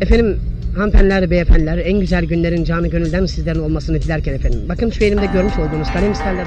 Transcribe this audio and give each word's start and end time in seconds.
Efendim 0.00 0.40
hanımefendiler, 0.76 1.30
beyefendiler 1.30 1.78
en 1.78 2.00
güzel 2.00 2.24
günlerin 2.24 2.64
canı 2.64 2.88
gönülden 2.88 3.26
sizlerin 3.26 3.60
olmasını 3.60 4.00
dilerken 4.00 4.34
efendim. 4.34 4.60
Bakın 4.68 4.90
şu 4.90 5.04
elimde 5.04 5.26
görmüş 5.26 5.58
olduğunuz 5.58 5.92
kalem 5.92 6.12
isterler. 6.12 6.46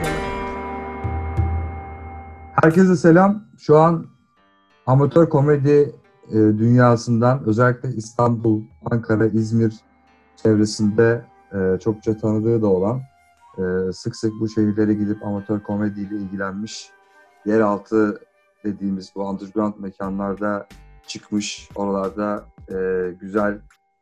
Herkese 2.61 2.95
selam. 2.95 3.43
Şu 3.57 3.77
an 3.77 4.05
amatör 4.85 5.29
komedi 5.29 5.95
e, 6.29 6.33
dünyasından 6.33 7.43
özellikle 7.45 7.89
İstanbul, 7.89 8.61
Ankara, 8.91 9.25
İzmir 9.27 9.73
çevresinde 10.43 11.25
e, 11.53 11.79
çokça 11.79 12.17
tanıdığı 12.17 12.61
da 12.61 12.67
olan 12.67 13.01
e, 13.57 13.91
sık 13.93 14.15
sık 14.15 14.31
bu 14.39 14.49
şehirlere 14.49 14.93
gidip 14.93 15.25
amatör 15.25 15.59
komediyle 15.59 16.15
ilgilenmiş 16.15 16.89
yeraltı 17.45 18.19
dediğimiz 18.63 19.11
bu 19.15 19.23
underground 19.23 19.73
mekanlarda 19.79 20.67
çıkmış, 21.07 21.69
oralarda 21.75 22.52
e, 22.71 23.09
güzel 23.21 23.59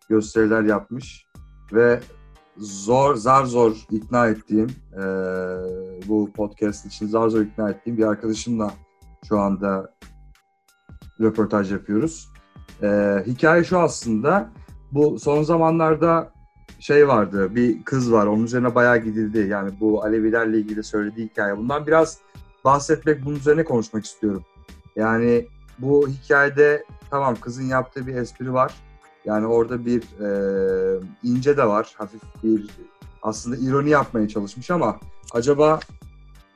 gösteriler 0.09 0.62
yapmış 0.62 1.27
ve 1.73 1.99
zor, 2.58 3.16
zar 3.16 3.45
zor 3.45 3.76
ikna 3.90 4.27
ettiğim, 4.27 4.70
e, 4.94 5.04
bu 6.08 6.31
podcast 6.31 6.85
için 6.85 7.08
zar 7.08 7.30
zor 7.30 7.41
ikna 7.41 7.70
ettiğim 7.70 7.98
bir 7.98 8.04
arkadaşımla 8.04 8.73
şu 9.27 9.40
anda 9.40 9.94
röportaj 11.21 11.71
yapıyoruz. 11.71 12.30
E, 12.84 13.23
hikaye 13.27 13.63
şu 13.63 13.80
aslında, 13.80 14.49
bu 14.91 15.20
son 15.20 15.43
zamanlarda 15.43 16.32
şey 16.80 17.07
vardı, 17.07 17.55
bir 17.55 17.84
kız 17.84 18.12
var, 18.12 18.27
onun 18.27 18.43
üzerine 18.43 18.76
bayağı 18.76 18.98
gidildi. 18.98 19.38
Yani 19.38 19.71
bu 19.80 20.04
Alevilerle 20.04 20.57
ilgili 20.59 20.84
söylediği 20.84 21.27
hikaye. 21.27 21.57
Bundan 21.57 21.88
biraz 21.88 22.20
bahsetmek, 22.66 23.26
bunun 23.26 23.35
üzerine 23.35 23.63
konuşmak 23.63 24.05
istiyorum. 24.05 24.43
Yani 24.96 25.48
bu 25.80 26.07
hikayede 26.07 26.85
tamam 27.11 27.35
kızın 27.41 27.63
yaptığı 27.63 28.07
bir 28.07 28.15
espri 28.15 28.53
var. 28.53 28.73
Yani 29.25 29.47
orada 29.47 29.85
bir 29.85 30.01
e, 30.01 30.99
ince 31.23 31.57
de 31.57 31.67
var. 31.67 31.93
Hafif 31.97 32.21
bir 32.43 32.70
aslında 33.21 33.57
ironi 33.57 33.90
yapmaya 33.90 34.27
çalışmış 34.27 34.71
ama 34.71 34.99
acaba 35.34 35.79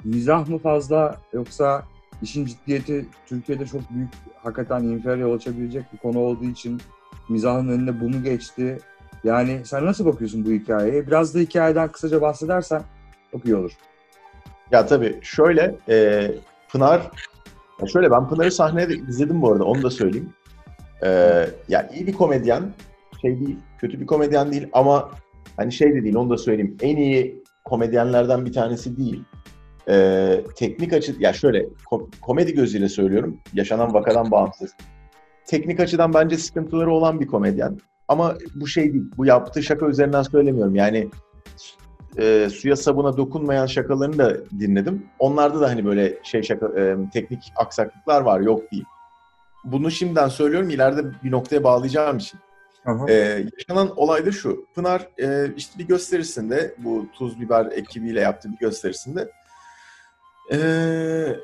mizah 0.03 0.47
mı 0.47 0.58
fazla 0.58 1.17
yoksa 1.34 1.84
işin 2.22 2.45
ciddiyeti 2.45 3.06
Türkiye'de 3.25 3.66
çok 3.66 3.81
büyük 3.92 4.09
hakikaten 4.44 4.84
infial 4.84 5.20
yol 5.20 5.36
açabilecek 5.36 5.94
bir 5.94 5.97
konu 5.97 6.20
olduğu 6.20 6.45
için 6.45 6.81
mizahın 7.30 7.69
önüne 7.69 8.02
bu 8.02 8.09
mu 8.09 8.23
geçti? 8.23 8.80
Yani 9.23 9.62
sen 9.66 9.86
nasıl 9.86 10.06
bakıyorsun 10.06 10.45
bu 10.45 10.52
hikayeye? 10.52 11.08
Biraz 11.08 11.36
da 11.36 11.40
hikayeden 11.40 11.92
kısaca 11.92 12.22
bahsedersen 12.22 12.81
çok 13.31 13.45
iyi 13.45 13.56
olur. 13.56 13.72
Ya 14.72 14.86
tabii 14.86 15.19
şöyle 15.22 15.75
e, 15.90 16.31
Pınar 16.72 17.12
şöyle 17.94 18.12
ben 18.12 18.30
Pınar'ı 18.30 18.52
sahnede 18.52 18.94
izledim 18.94 19.42
bu 19.42 19.52
arada 19.52 19.64
onu 19.64 19.84
da 19.84 19.90
söyleyeyim. 19.90 20.34
E, 21.04 21.10
ya 21.70 21.90
iyi 21.94 22.08
bir 22.08 22.14
komedyen 22.14 22.64
şey 23.22 23.40
değil 23.40 23.58
kötü 23.78 24.00
bir 24.00 24.06
komedyen 24.06 24.52
değil 24.52 24.68
ama 24.74 25.12
hani 25.58 25.72
şey 25.72 25.96
de 25.96 26.04
değil 26.04 26.16
onu 26.16 26.30
da 26.30 26.38
söyleyeyim 26.38 26.78
en 26.82 26.98
iyi 26.98 27.44
komedyenlerden 27.66 28.46
bir 28.46 28.54
tanesi 28.54 28.98
değil. 28.98 29.24
E, 29.90 30.42
teknik 30.56 30.94
açı 30.94 31.16
ya 31.20 31.34
şöyle 31.34 31.66
ko- 31.92 32.08
komedi 32.22 32.54
gözüyle 32.54 32.90
söylüyorum 32.90 33.38
yaşanan 33.54 33.94
vakadan 33.94 34.32
bağımsız. 34.32 34.72
Teknik 35.46 35.80
açıdan 35.80 36.14
bence 36.14 36.38
sıkıntıları 36.38 36.92
olan 36.92 37.20
bir 37.20 37.28
komedyen. 37.28 37.78
Ama 38.08 38.36
bu 38.56 38.68
şey 38.68 38.94
değil. 38.94 39.04
Bu 39.18 39.26
yaptığı 39.26 39.64
şaka 39.64 39.88
üzerinden 39.88 40.24
söylemiyorum. 40.24 40.76
Yani 40.76 41.09
e, 42.18 42.50
suya 42.50 42.76
sabuna 42.76 43.18
dokunmayan 43.18 43.66
şakalarını 43.66 44.18
da 44.18 44.38
dinledim. 44.59 45.06
Onlarda 45.20 45.62
da 45.62 45.70
hani 45.70 45.86
böyle 45.86 46.18
şey 46.24 46.44
şaka 46.44 46.82
e, 46.82 46.96
teknik 47.14 47.54
aksaklıklar 47.56 48.22
var 48.22 48.40
yok 48.40 48.72
değil. 48.72 48.86
Bunu 49.66 49.92
şimdiden 49.92 50.28
söylüyorum 50.28 50.70
ileride 50.70 51.04
bir 51.24 51.32
noktaya 51.32 51.64
bağlayacağım 51.64 52.18
için. 52.18 52.40
Aha. 52.86 53.06
E, 53.10 53.14
yaşanan 53.58 54.00
olay 54.00 54.26
da 54.26 54.32
şu. 54.32 54.66
Pınar 54.76 55.08
e, 55.18 55.56
işte 55.58 55.80
bir 55.80 55.88
gösterisinde 55.88 56.76
bu 56.78 57.08
tuz 57.14 57.40
biber 57.40 57.66
ekibiyle 57.66 58.22
yaptığı 58.22 58.52
bir 58.52 58.58
gösterisinde 58.58 59.32
e, 60.52 60.58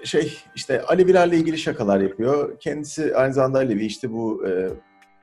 şey 0.03 0.37
işte 0.55 0.81
Alevilerle 0.81 1.37
ilgili 1.37 1.57
şakalar 1.57 1.99
yapıyor. 1.99 2.59
Kendisi 2.59 3.15
aynı 3.15 3.33
zamanda 3.33 3.57
Alevi 3.57 3.85
işte 3.85 4.11
bu 4.11 4.47
e, 4.47 4.69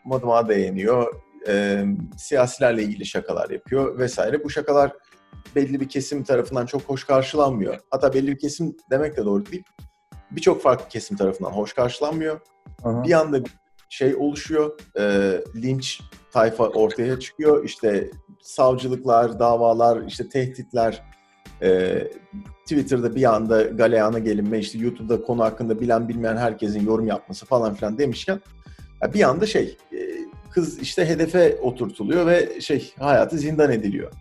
madımağa 0.05 0.49
dayanıyor. 0.49 1.15
E, 1.49 1.85
siyasilerle 2.17 2.83
ilgili 2.83 3.07
şakalar 3.07 3.51
yapıyor 3.51 3.99
vesaire. 3.99 4.45
Bu 4.45 4.51
şakalar 4.51 4.93
belli 5.57 5.81
bir 5.81 5.89
kesim 5.89 6.25
tarafından 6.25 6.67
çok 6.67 6.83
hoş 6.83 7.05
karşılanmıyor. 7.05 7.79
Hatta 7.91 8.15
belli 8.15 8.29
bir 8.29 8.39
kesim 8.39 8.77
demek 8.91 9.17
de 9.17 9.25
doğru 9.25 9.47
değil. 9.47 9.65
Birçok 10.31 10.63
farklı 10.63 10.89
kesim 10.89 11.17
tarafından 11.17 11.51
hoş 11.51 11.73
karşılanmıyor. 11.73 12.41
Aha. 12.85 13.05
Bir 13.05 13.13
anda 13.13 13.45
bir 13.45 13.51
şey 13.89 14.15
oluşuyor. 14.15 14.79
E, 14.99 15.35
linç 15.57 16.01
tayfa 16.33 16.69
ortaya 16.69 17.21
çıkıyor. 17.21 17.65
İşte 17.65 18.11
savcılıklar, 18.43 19.39
davalar, 19.39 20.07
işte 20.07 20.29
tehditler, 20.29 21.03
e, 21.63 22.03
Twitter'da 22.63 23.15
bir 23.15 23.35
anda 23.35 23.63
galeyana 23.63 24.19
gelinme, 24.19 24.59
işte 24.59 24.79
YouTube'da 24.79 25.23
konu 25.23 25.43
hakkında 25.43 25.81
bilen 25.81 26.09
bilmeyen 26.09 26.37
herkesin 26.37 26.87
yorum 26.87 27.07
yapması 27.07 27.47
falan 27.47 27.75
filan 27.75 27.99
demişken 27.99 28.41
bir 29.15 29.23
anda 29.23 29.47
şey 29.47 29.77
e, 29.93 29.99
kız 30.51 30.79
işte 30.79 31.07
hedefe 31.07 31.57
oturtuluyor 31.63 32.27
ve 32.27 32.61
şey 32.61 32.93
hayatı 32.99 33.39
zindan 33.39 33.73
ediliyor. 33.73 34.13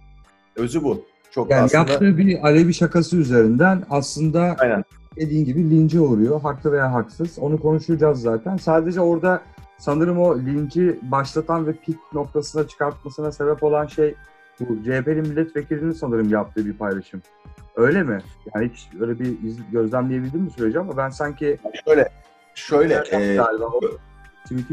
Özü 0.55 0.83
bu. 0.83 1.05
Çok 1.31 1.51
Yani 1.51 1.61
aslında 1.61 1.91
yaptığı 1.91 2.17
bir 2.17 2.47
Alevi 2.47 2.73
şakası 2.73 3.17
üzerinden 3.17 3.83
aslında 3.89 4.55
aynen. 4.59 4.83
Dediğin 5.19 5.45
gibi 5.45 5.69
lince 5.69 5.99
uğruyor. 5.99 6.41
Haklı 6.41 6.71
veya 6.71 6.93
haksız. 6.93 7.39
Onu 7.39 7.59
konuşacağız 7.59 8.21
zaten. 8.21 8.57
Sadece 8.57 9.01
orada 9.01 9.41
sanırım 9.77 10.19
o 10.19 10.39
linci 10.39 10.99
başlatan 11.01 11.67
ve 11.67 11.73
pik 11.73 11.97
noktasına 12.13 12.67
çıkartmasına 12.67 13.31
sebep 13.31 13.63
olan 13.63 13.87
şey 13.87 14.15
bu 14.59 14.83
CHP'li 14.83 15.21
milletvekilinin 15.21 15.91
sanırım 15.91 16.29
yaptığı 16.29 16.65
bir 16.65 16.73
paylaşım. 16.73 17.21
Öyle 17.75 18.03
mi? 18.03 18.21
Yani 18.55 18.69
hiç 18.69 18.87
öyle 18.99 19.19
bir 19.19 19.43
iz, 19.43 19.57
gözlemleyebildin 19.71 20.41
mi 20.41 20.49
süreci 20.49 20.79
ama 20.79 20.97
ben 20.97 21.09
sanki 21.09 21.57
Şöyle 21.85 22.09
şöyle 22.55 23.03
e, 23.11 23.35
galiba 23.35 23.65
o 23.65 23.81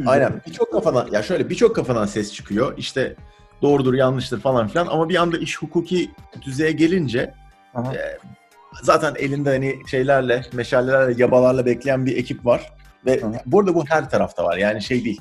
Aynen. 0.07 0.41
Birçok 0.47 0.73
kafadan 0.73 1.09
ya 1.13 1.23
şöyle 1.23 1.51
birçok 1.51 1.77
kafadan 1.77 2.07
ses 2.07 2.33
çıkıyor. 2.33 2.75
İşte 2.77 3.17
doğrudur, 3.63 3.95
yanlıştır 3.95 4.41
falan 4.41 4.69
filan 4.69 4.87
ama 4.87 5.09
bir 5.09 5.17
anda 5.17 5.39
iş 5.39 5.63
hukuki 5.63 6.11
düzeye 6.43 6.73
gelince 6.73 7.35
Aha. 7.75 7.95
e, 7.95 8.19
zaten 8.83 9.15
elinde 9.19 9.51
hani 9.51 9.79
şeylerle, 9.87 10.43
meşalelerle, 10.53 11.23
yabalarla 11.23 11.67
bekleyen 11.67 12.07
bir 12.07 12.17
ekip 12.17 12.47
var. 12.47 12.73
Ve 13.07 13.21
Aha. 13.25 13.33
bu 13.47 13.61
arada 13.61 13.75
bu 13.75 13.85
her 13.89 14.11
tarafta 14.11 14.45
var. 14.45 14.57
Yani 14.57 14.83
şey 14.83 15.05
değil. 15.05 15.21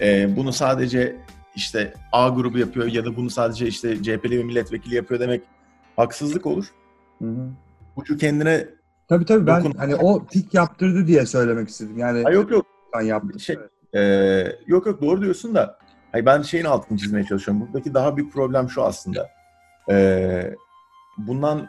E, 0.00 0.36
bunu 0.36 0.52
sadece 0.52 1.16
işte 1.56 1.94
A 2.12 2.28
grubu 2.28 2.58
yapıyor 2.58 2.86
ya 2.86 3.04
da 3.04 3.16
bunu 3.16 3.30
sadece 3.30 3.66
işte 3.66 4.02
CHP'li 4.02 4.30
bir 4.30 4.44
milletvekili 4.44 4.94
yapıyor 4.94 5.20
demek 5.20 5.42
haksızlık 5.96 6.46
olur. 6.46 6.66
Hı 7.18 7.28
hı. 7.28 7.48
Ucu 7.96 8.16
kendine 8.18 8.68
Tabii 9.08 9.24
tabii 9.24 9.46
ben 9.46 9.60
Dokun- 9.64 9.78
hani 9.78 9.94
o 9.96 10.26
pik 10.26 10.54
yaptırdı 10.54 11.06
diye 11.06 11.26
söylemek 11.26 11.68
istedim. 11.68 11.98
Yani 11.98 12.22
ha, 12.22 12.30
yok 12.30 12.50
yok 12.50 12.66
ben 12.94 13.00
yaptım. 13.00 13.40
şey 13.40 13.56
Ee, 13.94 14.46
yok 14.66 14.86
yok 14.86 15.02
doğru 15.02 15.22
diyorsun 15.22 15.54
da 15.54 15.78
hayır 16.12 16.26
ben 16.26 16.42
şeyin 16.42 16.64
altını 16.64 16.98
çizmeye 16.98 17.24
çalışıyorum. 17.26 17.66
Buradaki 17.66 17.94
daha 17.94 18.16
büyük 18.16 18.32
problem 18.32 18.68
şu 18.70 18.82
aslında. 18.82 19.30
Ee, 19.90 20.54
bundan 21.18 21.68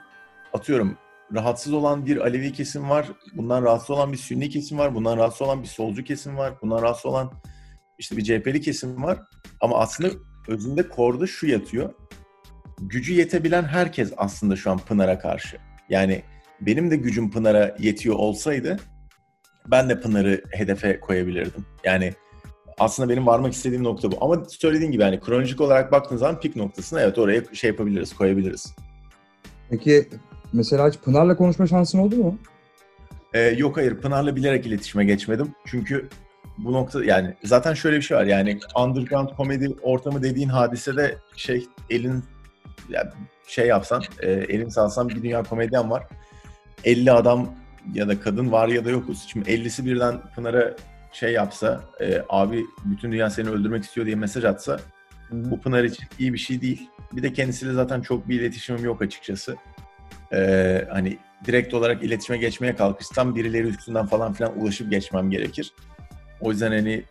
atıyorum 0.54 0.98
rahatsız 1.34 1.74
olan 1.74 2.06
bir 2.06 2.18
Alevi 2.18 2.54
kesim 2.54 2.90
var. 2.90 3.08
Bundan 3.34 3.64
rahatsız 3.64 3.90
olan 3.90 4.12
bir 4.12 4.18
Sünni 4.18 4.50
kesim 4.50 4.78
var. 4.78 4.96
Bundan 4.96 5.18
rahatsız 5.18 5.42
olan 5.42 5.62
bir 5.64 5.68
solcu 5.68 6.04
kesim 6.04 6.38
var. 6.38 6.54
Bundan 6.62 6.82
rahatsız 6.82 7.06
olan 7.06 7.32
işte 8.00 8.18
bir 8.18 8.24
CHP'li 8.24 8.62
kesim 8.62 9.04
var. 9.04 9.20
Ama 9.62 9.80
aslında 9.80 10.10
özünde 10.48 10.90
korda 10.90 11.28
şu 11.28 11.48
yatıyor. 11.48 11.94
Gücü 12.80 13.14
yetebilen 13.14 13.64
herkes 13.64 14.14
aslında 14.18 14.56
şu 14.56 14.72
an 14.72 14.78
Pınar'a 14.78 15.20
karşı. 15.20 15.58
Yani 15.90 16.24
benim 16.62 16.92
de 16.92 16.96
gücüm 16.96 17.32
Pınar'a 17.32 17.76
yetiyor 17.80 18.16
olsaydı 18.16 18.80
ben 19.68 19.90
de 19.90 20.02
Pınar'ı 20.02 20.42
hedefe 20.52 21.00
koyabilirdim. 21.00 21.66
Yani 21.84 22.14
aslında 22.80 23.10
benim 23.10 23.28
varmak 23.28 23.54
istediğim 23.54 23.84
nokta 23.84 24.12
bu. 24.12 24.18
Ama 24.22 24.46
söylediğin 24.46 24.92
gibi 24.92 25.04
hani 25.04 25.20
kronolojik 25.20 25.62
olarak 25.62 25.92
baktığın 25.92 26.18
zaman 26.18 26.40
pik 26.40 26.56
noktasına 26.56 27.02
evet 27.02 27.18
oraya 27.18 27.44
şey 27.54 27.70
yapabiliriz, 27.70 28.14
koyabiliriz. 28.16 28.76
Peki 29.70 30.10
mesela 30.56 30.90
hiç 30.90 31.00
Pınar'la 31.00 31.38
konuşma 31.38 31.68
şansın 31.68 32.00
oldu 32.00 32.16
mu? 32.16 32.38
Ee, 33.34 33.42
yok 33.42 33.78
hayır 33.78 33.98
Pınar'la 33.98 34.36
bilerek 34.36 34.66
iletişime 34.66 35.06
geçmedim. 35.06 35.56
Çünkü 35.66 36.10
bu 36.58 36.74
nokta 36.74 37.06
yani 37.06 37.34
zaten 37.44 37.74
şöyle 37.74 37.98
bir 37.98 38.02
şey 38.02 38.18
var 38.18 38.26
yani 38.26 38.60
underground 38.76 39.30
komedi 39.30 39.76
ortamı 39.82 40.24
dediğin 40.24 40.50
hadisede 40.50 41.18
şey 41.36 41.66
elin 41.90 42.24
yani 42.90 43.10
şey 43.48 43.68
yapsan 43.68 44.04
e, 44.20 44.32
elin 44.32 44.70
salsan 44.70 45.10
bir 45.10 45.24
dünya 45.24 45.44
komedyen 45.44 45.92
var. 45.92 46.04
50 46.84 47.12
adam 47.12 47.50
ya 47.94 48.08
da 48.08 48.20
kadın 48.20 48.52
var 48.52 48.68
ya 48.68 48.86
da 48.86 48.90
yokuz. 48.90 49.26
Şimdi 49.28 49.50
50'si 49.50 49.86
birden 49.86 50.22
Pınar'a 50.36 50.76
şey 51.12 51.34
yapsa 51.34 51.82
e, 52.02 52.22
abi 52.30 52.66
bütün 52.86 53.12
dünya 53.12 53.30
seni 53.30 53.50
öldürmek 53.50 53.84
istiyor 53.84 54.06
diye 54.06 54.16
mesaj 54.16 54.44
atsa 54.46 54.80
bu 55.32 55.62
Pınar 55.62 55.84
için 55.84 56.06
iyi 56.20 56.34
bir 56.34 56.38
şey 56.38 56.62
değil. 56.62 56.90
Bir 57.12 57.24
de 57.24 57.34
kendisiyle 57.34 57.74
zaten 57.74 58.02
çok 58.02 58.30
bir 58.30 58.42
iletişimim 58.42 58.86
yok 58.86 59.02
açıkçası. 59.02 59.56
Ee, 60.36 60.88
hani 60.92 61.18
direkt 61.46 61.74
olarak 61.74 62.04
iletişime 62.04 62.38
geçmeye 62.38 62.76
kalkışsam 62.76 63.36
birileri 63.36 63.68
üstünden 63.68 64.06
falan 64.06 64.34
filan 64.34 64.60
ulaşıp 64.60 64.92
geçmem 64.92 65.30
gerekir. 65.32 65.74
O 66.42 66.52
yüzden 66.52 66.72
hani 66.72 67.04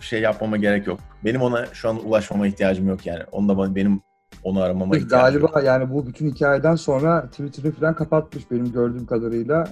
şey 0.00 0.20
yapmama 0.20 0.56
gerek 0.56 0.86
yok. 0.86 1.00
Benim 1.24 1.42
ona 1.42 1.66
şu 1.66 1.88
an 1.88 2.06
ulaşmama 2.06 2.46
ihtiyacım 2.46 2.88
yok 2.88 3.06
yani. 3.06 3.22
Onda 3.32 3.58
bana- 3.58 3.74
benim 3.74 4.00
onu 4.42 4.60
aramama 4.60 4.96
ihtiyacım 4.96 5.40
yok. 5.40 5.54
Galiba 5.54 5.70
yani 5.70 5.90
bu 5.92 6.06
bütün 6.06 6.30
hikayeden 6.30 6.74
sonra 6.74 7.26
Twitter'ı 7.30 7.72
falan 7.72 7.94
kapatmış 7.94 8.50
benim 8.50 8.72
gördüğüm 8.72 9.06
kadarıyla. 9.06 9.68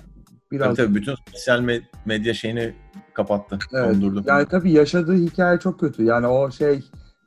Biraz 0.53 0.77
Tabii 0.77 0.87
tabii 0.87 0.95
bütün 0.95 1.15
sosyal 1.33 1.61
me- 1.61 1.83
medya 2.07 2.35
şeyini 2.35 2.75
kapattı. 3.15 3.59
Evet. 3.73 3.95
dondurdu. 3.95 4.23
Yani 4.27 4.47
tabii 4.49 4.73
yaşadığı 4.73 5.15
hikaye 5.15 5.59
çok 5.59 5.81
kötü. 5.81 6.05
Yani 6.05 6.27
o 6.27 6.51
şey 6.51 6.85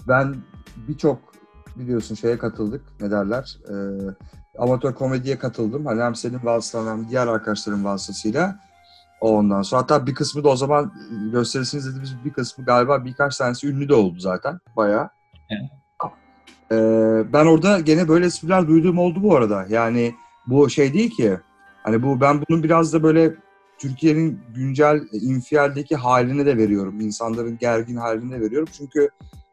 ben 0.07 0.35
birçok 0.87 1.33
biliyorsun 1.75 2.15
şeye 2.15 2.37
katıldık 2.37 2.81
ne 3.01 3.11
derler 3.11 3.57
e, 3.69 3.75
amatör 4.57 4.93
komediye 4.93 5.37
katıldım. 5.37 5.85
Hani 5.85 6.01
hem 6.01 6.15
senin 6.15 6.39
vasıtanla 6.43 6.91
hem 6.91 7.09
diğer 7.09 7.27
arkadaşların 7.27 7.85
vasıtasıyla 7.85 8.59
ondan 9.21 9.61
sonra 9.61 9.81
hatta 9.81 10.07
bir 10.07 10.15
kısmı 10.15 10.43
da 10.43 10.49
o 10.49 10.55
zaman 10.55 10.93
gösterisini 11.31 11.79
izlediğimiz 11.79 12.25
bir 12.25 12.33
kısmı 12.33 12.65
galiba 12.65 13.05
birkaç 13.05 13.37
tanesi 13.37 13.67
ünlü 13.67 13.89
de 13.89 13.93
oldu 13.93 14.19
zaten 14.19 14.59
bayağı. 14.75 15.09
Evet. 15.49 15.69
E, 16.71 16.75
ben 17.33 17.45
orada 17.45 17.79
gene 17.79 18.07
böyle 18.07 18.25
espriler 18.25 18.67
duyduğum 18.67 18.97
oldu 18.97 19.23
bu 19.23 19.35
arada. 19.35 19.65
Yani 19.69 20.15
bu 20.47 20.69
şey 20.69 20.93
değil 20.93 21.09
ki 21.09 21.37
hani 21.83 22.03
bu 22.03 22.21
ben 22.21 22.43
bunun 22.49 22.63
biraz 22.63 22.93
da 22.93 23.03
böyle 23.03 23.35
Türkiye'nin 23.77 24.39
güncel 24.55 24.97
e, 24.97 25.17
infialdeki 25.17 25.95
haline 25.95 26.45
de 26.45 26.57
veriyorum. 26.57 26.99
İnsanların 26.99 27.57
gergin 27.57 27.95
haline 27.95 28.35
de 28.35 28.41
veriyorum. 28.41 28.69
Çünkü 28.77 29.09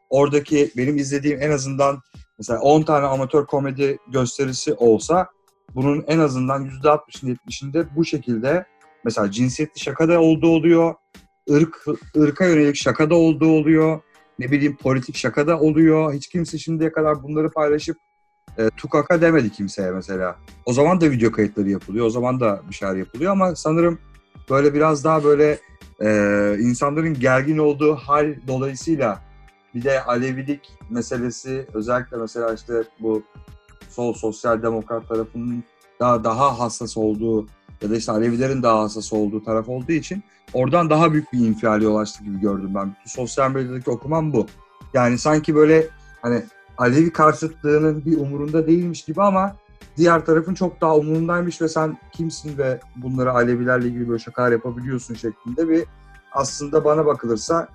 oradaki 0.09 0.71
benim 0.77 0.97
izlediğim 0.97 1.41
en 1.41 1.51
azından 1.51 2.01
mesela 2.37 2.59
10 2.59 2.81
tane 2.81 3.05
amatör 3.05 3.45
komedi 3.45 3.97
gösterisi 4.07 4.73
olsa 4.73 5.27
bunun 5.75 6.03
en 6.07 6.19
azından 6.19 6.65
%60'ın 6.65 7.35
70'inde 7.35 7.85
bu 7.95 8.05
şekilde 8.05 8.65
mesela 9.03 9.31
cinsiyetli 9.31 9.79
şaka 9.79 10.09
da 10.09 10.21
olduğu 10.21 10.49
oluyor. 10.49 10.93
ırk 11.51 11.85
ırka 12.17 12.45
yönelik 12.45 12.75
şaka 12.75 13.09
da 13.09 13.15
olduğu 13.15 13.49
oluyor. 13.49 13.99
Ne 14.39 14.51
bileyim 14.51 14.77
politik 14.77 15.15
şaka 15.15 15.47
da 15.47 15.59
oluyor. 15.59 16.13
Hiç 16.13 16.27
kimse 16.27 16.57
şimdiye 16.57 16.91
kadar 16.91 17.23
bunları 17.23 17.49
paylaşıp 17.49 17.97
e, 18.57 18.69
tukaka 18.69 19.21
demedi 19.21 19.51
kimseye 19.51 19.91
mesela. 19.91 20.35
O 20.65 20.73
zaman 20.73 21.01
da 21.01 21.11
video 21.11 21.31
kayıtları 21.31 21.69
yapılıyor. 21.69 22.05
O 22.05 22.09
zaman 22.09 22.39
da 22.39 22.61
bir 22.69 22.75
şeyler 22.75 22.95
yapılıyor 22.95 23.31
ama 23.31 23.55
sanırım 23.55 23.99
böyle 24.49 24.73
biraz 24.73 25.03
daha 25.03 25.23
böyle 25.23 25.59
e, 26.01 26.09
insanların 26.59 27.13
gergin 27.13 27.57
olduğu 27.57 27.95
hal 27.95 28.35
dolayısıyla 28.47 29.21
bir 29.75 29.83
de 29.83 30.03
Alevilik 30.03 30.73
meselesi 30.89 31.67
özellikle 31.73 32.17
mesela 32.17 32.53
işte 32.53 32.83
bu 32.99 33.23
sol 33.89 34.13
sosyal 34.13 34.61
demokrat 34.61 35.09
tarafının 35.09 35.63
daha 35.99 36.23
daha 36.23 36.59
hassas 36.59 36.97
olduğu 36.97 37.47
ya 37.81 37.89
da 37.89 37.95
işte 37.95 38.11
Alevilerin 38.11 38.63
daha 38.63 38.79
hassas 38.79 39.13
olduğu 39.13 39.43
taraf 39.43 39.69
olduğu 39.69 39.91
için 39.91 40.23
oradan 40.53 40.89
daha 40.89 41.13
büyük 41.13 41.33
bir 41.33 41.39
infiale 41.39 41.83
yol 41.83 41.95
açtı 41.95 42.23
gibi 42.23 42.39
gördüm 42.39 42.71
ben. 42.75 42.89
Bütün 42.89 43.21
sosyal 43.21 43.51
medyadaki 43.51 43.91
okumam 43.91 44.33
bu. 44.33 44.45
Yani 44.93 45.17
sanki 45.17 45.55
böyle 45.55 45.87
hani 46.21 46.43
Alevi 46.77 47.13
karşıtlığının 47.13 48.05
bir 48.05 48.17
umurunda 48.17 48.67
değilmiş 48.67 49.05
gibi 49.05 49.21
ama 49.21 49.55
diğer 49.97 50.25
tarafın 50.25 50.53
çok 50.53 50.81
daha 50.81 50.95
umurundaymış 50.95 51.61
ve 51.61 51.67
sen 51.67 51.97
kimsin 52.11 52.57
ve 52.57 52.79
bunları 52.95 53.31
Alevilerle 53.31 53.87
ilgili 53.87 54.09
böyle 54.09 54.19
şakalar 54.19 54.51
yapabiliyorsun 54.51 55.15
şeklinde 55.15 55.69
bir 55.69 55.83
aslında 56.31 56.85
bana 56.85 57.05
bakılırsa 57.05 57.67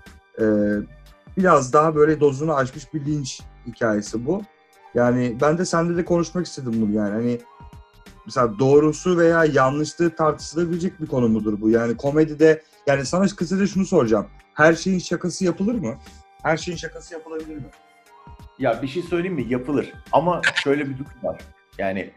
biraz 1.37 1.73
daha 1.73 1.95
böyle 1.95 2.21
dozunu 2.21 2.55
aşmış 2.55 2.95
bir 2.95 3.07
linç 3.07 3.41
hikayesi 3.67 4.27
bu. 4.27 4.43
Yani 4.95 5.37
ben 5.41 5.59
de 5.59 5.65
sende 5.65 5.97
de 5.97 6.05
konuşmak 6.05 6.47
istedim 6.47 6.73
bunu 6.77 6.93
yani 6.93 7.11
hani 7.11 7.41
mesela 8.27 8.59
doğrusu 8.59 9.19
veya 9.19 9.45
yanlışlığı 9.45 10.17
tartışılabilecek 10.17 11.01
bir 11.01 11.07
konu 11.07 11.29
mudur 11.29 11.61
bu? 11.61 11.71
Yani 11.71 11.97
komedide 11.97 12.63
yani 12.87 13.07
sana 13.07 13.27
kısaca 13.27 13.67
şunu 13.67 13.87
soracağım. 13.87 14.27
Her 14.55 14.75
şeyin 14.75 14.99
şakası 14.99 15.45
yapılır 15.45 15.75
mı? 15.75 15.95
Her 16.43 16.57
şeyin 16.57 16.79
şakası 16.79 17.15
yapılabilir 17.15 17.57
mi? 17.57 17.71
Ya 18.59 18.83
bir 18.83 18.89
şey 18.89 19.03
söyleyeyim 19.03 19.35
mi? 19.35 19.47
Yapılır. 19.49 19.93
Ama 20.13 20.41
şöyle 20.55 20.89
bir 20.89 20.99
durum 20.99 21.11
var. 21.23 21.41
Yani 21.79 22.11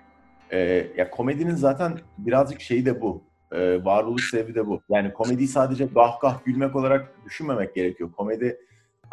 e, 0.51 0.57
ya 0.97 1.09
komedinin 1.09 1.55
zaten 1.55 1.99
birazcık 2.17 2.61
şeyi 2.61 2.85
de 2.85 3.01
bu. 3.01 3.23
E, 3.51 3.85
varoluş 3.85 4.29
sebebi 4.29 4.55
de 4.55 4.67
bu. 4.67 4.81
Yani 4.89 5.13
komediyi 5.13 5.47
sadece 5.47 5.85
gah 5.85 6.45
gülmek 6.45 6.75
olarak 6.75 7.13
düşünmemek 7.25 7.75
gerekiyor. 7.75 8.11
Komedi 8.11 8.57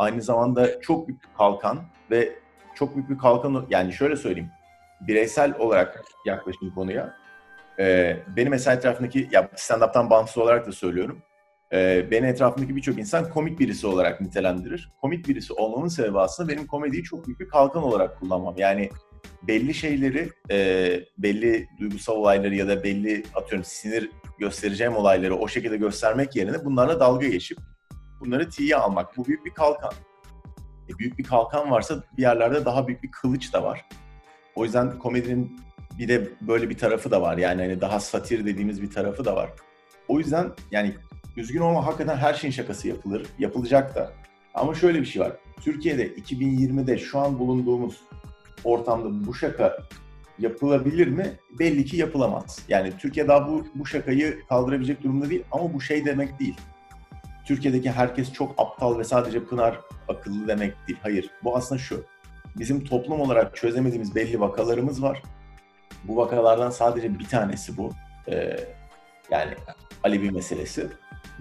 aynı 0.01 0.23
zamanda 0.23 0.81
çok 0.81 1.09
büyük 1.09 1.23
bir 1.23 1.29
kalkan 1.39 1.83
ve 2.11 2.33
çok 2.75 2.95
büyük 2.95 3.11
bir 3.11 3.19
kalkan 3.19 3.67
yani 3.71 3.93
şöyle 3.93 4.17
söyleyeyim. 4.17 4.51
Bireysel 5.01 5.55
olarak 5.59 6.05
yaklaşım 6.27 6.75
konuya. 6.75 7.17
E, 7.79 8.17
benim 8.37 8.51
mesela 8.51 8.77
etrafındaki 8.77 9.29
ya 9.33 9.51
stand-up'tan 9.57 10.11
bağımsız 10.11 10.39
olarak 10.39 10.67
da 10.67 10.73
söylüyorum. 10.73 11.23
E, 11.73 12.11
beni 12.11 12.27
etrafındaki 12.27 12.77
birçok 12.77 12.99
insan 12.99 13.31
komik 13.31 13.59
birisi 13.61 13.87
olarak 13.87 14.21
nitelendirir. 14.21 14.93
Komik 15.01 15.29
birisi 15.29 15.53
olmamın 15.53 15.89
sebebi 15.89 16.19
aslında 16.19 16.53
benim 16.53 16.67
komediyi 16.67 17.03
çok 17.03 17.27
büyük 17.27 17.41
bir 17.41 17.49
kalkan 17.49 17.83
olarak 17.83 18.21
kullanmam. 18.21 18.55
Yani 18.59 18.91
belli 19.43 19.75
şeyleri, 19.75 20.31
e, 20.51 20.57
belli 21.19 21.69
duygusal 21.81 22.17
olayları 22.17 22.55
ya 22.55 22.69
da 22.69 22.85
belli 22.85 23.23
atıyorum 23.35 23.65
sinir 23.65 24.11
göstereceğim 24.39 24.97
olayları 24.97 25.37
o 25.37 25.49
şekilde 25.49 25.77
göstermek 25.77 26.37
yerine 26.37 26.65
bunlarla 26.65 27.01
dalga 27.01 27.27
geçip 27.27 27.59
bunları 28.21 28.51
tiye 28.51 28.77
almak. 28.77 29.17
Bu 29.17 29.25
büyük 29.25 29.45
bir 29.45 29.51
kalkan. 29.51 29.93
E, 30.89 30.99
büyük 30.99 31.19
bir 31.19 31.25
kalkan 31.25 31.71
varsa 31.71 32.05
bir 32.17 32.23
yerlerde 32.23 32.65
daha 32.65 32.87
büyük 32.87 33.03
bir 33.03 33.11
kılıç 33.11 33.53
da 33.53 33.63
var. 33.63 33.85
O 34.55 34.65
yüzden 34.65 34.99
komedinin 34.99 35.61
bir 35.99 36.09
de 36.09 36.29
böyle 36.41 36.71
bir 36.71 36.79
tarafı 36.79 37.11
da 37.11 37.23
var. 37.23 37.39
Yani 37.39 37.63
hani 37.63 37.81
daha 37.81 38.01
satir 38.01 38.47
dediğimiz 38.47 38.83
bir 38.83 38.91
tarafı 38.91 39.25
da 39.25 39.37
var. 39.37 39.51
O 40.09 40.19
yüzden 40.19 40.51
yani 40.71 40.95
üzgün 41.37 41.61
olma 41.61 41.87
hakikaten 41.87 42.17
her 42.17 42.35
şeyin 42.35 42.53
şakası 42.53 42.89
yapılır. 42.89 43.27
Yapılacak 43.39 43.95
da. 43.95 44.13
Ama 44.55 44.75
şöyle 44.75 45.01
bir 45.01 45.07
şey 45.07 45.23
var. 45.23 45.33
Türkiye'de 45.61 46.09
2020'de 46.09 46.99
şu 46.99 47.19
an 47.19 47.39
bulunduğumuz 47.39 48.01
ortamda 48.65 49.27
bu 49.27 49.35
şaka 49.35 49.79
yapılabilir 50.39 51.09
mi? 51.09 51.33
Belli 51.59 51.85
ki 51.85 51.97
yapılamaz. 51.97 52.63
Yani 52.69 52.93
Türkiye 52.99 53.29
daha 53.29 53.49
bu, 53.49 53.67
bu 53.75 53.87
şakayı 53.87 54.47
kaldırabilecek 54.49 55.03
durumda 55.03 55.31
değil 55.31 55.45
ama 55.51 55.75
bu 55.75 55.81
şey 55.81 56.05
demek 56.05 56.41
değil. 56.41 56.57
Türkiye'deki 57.51 57.91
herkes 57.91 58.33
çok 58.33 58.55
aptal 58.59 58.99
ve 58.99 59.05
sadece 59.05 59.45
Pınar 59.45 59.81
akıllı 60.09 60.49
demek 60.49 60.89
değil. 60.89 60.99
Hayır. 61.03 61.31
Bu 61.45 61.57
aslında 61.57 61.79
şu. 61.81 62.05
Bizim 62.59 62.85
toplum 62.85 63.21
olarak 63.21 63.57
çözemediğimiz 63.57 64.15
belli 64.15 64.41
vakalarımız 64.41 65.03
var. 65.03 65.23
Bu 66.05 66.17
vakalardan 66.17 66.71
sadece 66.71 67.19
bir 67.19 67.25
tanesi 67.25 67.77
bu. 67.77 67.91
Ee, 68.29 68.57
yani 69.31 69.55
Alevi 70.03 70.31
meselesi. 70.31 70.87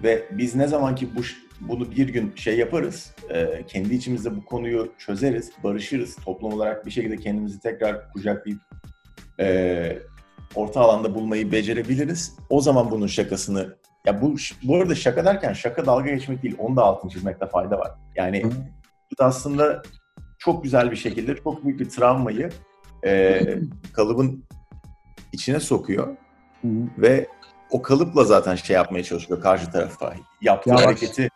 Ve 0.02 0.24
biz 0.30 0.54
ne 0.54 0.66
zaman 0.66 0.94
ki 0.94 1.08
bu, 1.16 1.20
bunu 1.60 1.90
bir 1.90 2.08
gün 2.08 2.32
şey 2.36 2.58
yaparız, 2.58 3.14
e, 3.28 3.64
kendi 3.66 3.94
içimizde 3.94 4.36
bu 4.36 4.44
konuyu 4.44 4.92
çözeriz, 4.98 5.52
barışırız, 5.64 6.16
toplum 6.16 6.52
olarak 6.52 6.86
bir 6.86 6.90
şekilde 6.90 7.16
kendimizi 7.16 7.60
tekrar 7.60 8.12
kucaklayıp 8.12 8.60
e, 9.40 9.98
orta 10.54 10.80
alanda 10.80 11.14
bulmayı 11.14 11.52
becerebiliriz. 11.52 12.36
O 12.48 12.60
zaman 12.60 12.90
bunun 12.90 13.06
şakasını, 13.06 13.76
ya 14.06 14.22
bu 14.22 14.34
bu 14.62 14.76
arada 14.76 14.94
şaka 14.94 15.24
derken 15.24 15.52
şaka 15.52 15.86
dalga 15.86 16.10
geçmek 16.10 16.42
değil, 16.42 16.56
onu 16.58 16.76
da 16.76 16.82
altını 16.82 17.10
çizmekte 17.10 17.46
fayda 17.46 17.78
var. 17.78 17.90
Yani 18.16 18.44
bu 19.12 19.18
da 19.18 19.24
aslında 19.24 19.82
çok 20.38 20.62
güzel 20.64 20.90
bir 20.90 20.96
şekilde 20.96 21.36
çok 21.36 21.64
büyük 21.64 21.80
bir 21.80 21.88
travmayı 21.88 22.50
e, 23.06 23.40
kalıbın 23.92 24.44
içine 25.32 25.60
sokuyor 25.60 26.08
ve 26.98 27.26
o 27.70 27.82
kalıpla 27.82 28.24
zaten 28.24 28.54
şey 28.54 28.76
yapmaya 28.76 29.04
çalışıyor 29.04 29.40
karşı 29.40 29.70
tarafa. 29.70 30.14
Yaptığı 30.40 30.70
Yavaş. 30.70 30.84
hareketi 30.84 31.28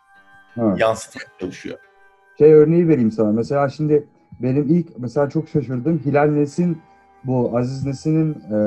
Evet. 0.57 0.79
yansıtmaya 0.79 1.25
çalışıyor. 1.39 1.79
Şey 2.37 2.53
örneği 2.53 2.87
vereyim 2.87 3.11
sana. 3.11 3.31
Mesela 3.31 3.69
şimdi 3.69 4.07
benim 4.39 4.67
ilk 4.69 4.97
mesela 4.97 5.29
çok 5.29 5.49
şaşırdım. 5.49 6.01
Hilal 6.05 6.25
Nesin 6.25 6.81
bu 7.23 7.57
Aziz 7.57 7.85
Nesin'in 7.85 8.33
e, 8.33 8.57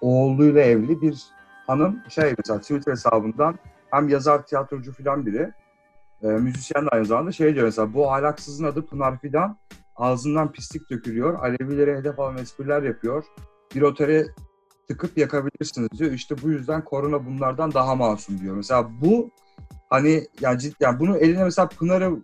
oğluyla 0.00 0.60
evli 0.60 1.02
bir 1.02 1.22
hanım 1.66 2.02
şey 2.08 2.34
mesela 2.38 2.60
Twitter 2.60 2.92
hesabından 2.92 3.58
hem 3.90 4.08
yazar 4.08 4.46
tiyatrocu 4.46 4.92
falan 4.92 5.26
biri 5.26 5.52
e, 6.22 6.26
müzisyen 6.26 6.86
de 6.86 6.88
aynı 6.88 7.04
zamanda 7.04 7.32
şey 7.32 7.54
diyor 7.54 7.64
mesela 7.64 7.94
bu 7.94 8.12
ahlaksızın 8.12 8.64
adı 8.64 8.86
Pınar 8.86 9.18
Fidan 9.18 9.58
ağzından 9.96 10.52
pislik 10.52 10.90
dökülüyor. 10.90 11.34
Alevilere 11.34 11.96
hedef 11.96 12.20
alan 12.20 12.38
espriler 12.38 12.82
yapıyor. 12.82 13.24
Bir 13.74 13.82
otele 13.82 14.26
tıkıp 14.88 15.18
yakabilirsiniz 15.18 15.90
diyor. 15.98 16.12
İşte 16.12 16.34
bu 16.42 16.50
yüzden 16.50 16.84
korona 16.84 17.26
bunlardan 17.26 17.72
daha 17.72 17.94
masum 17.94 18.40
diyor. 18.40 18.56
Mesela 18.56 18.90
bu 19.00 19.30
hani 19.90 20.26
yani, 20.40 20.58
cid, 20.58 20.74
yani 20.80 21.00
bunu 21.00 21.16
eline 21.16 21.44
mesela 21.44 21.68
Pınar'ı 21.68 22.16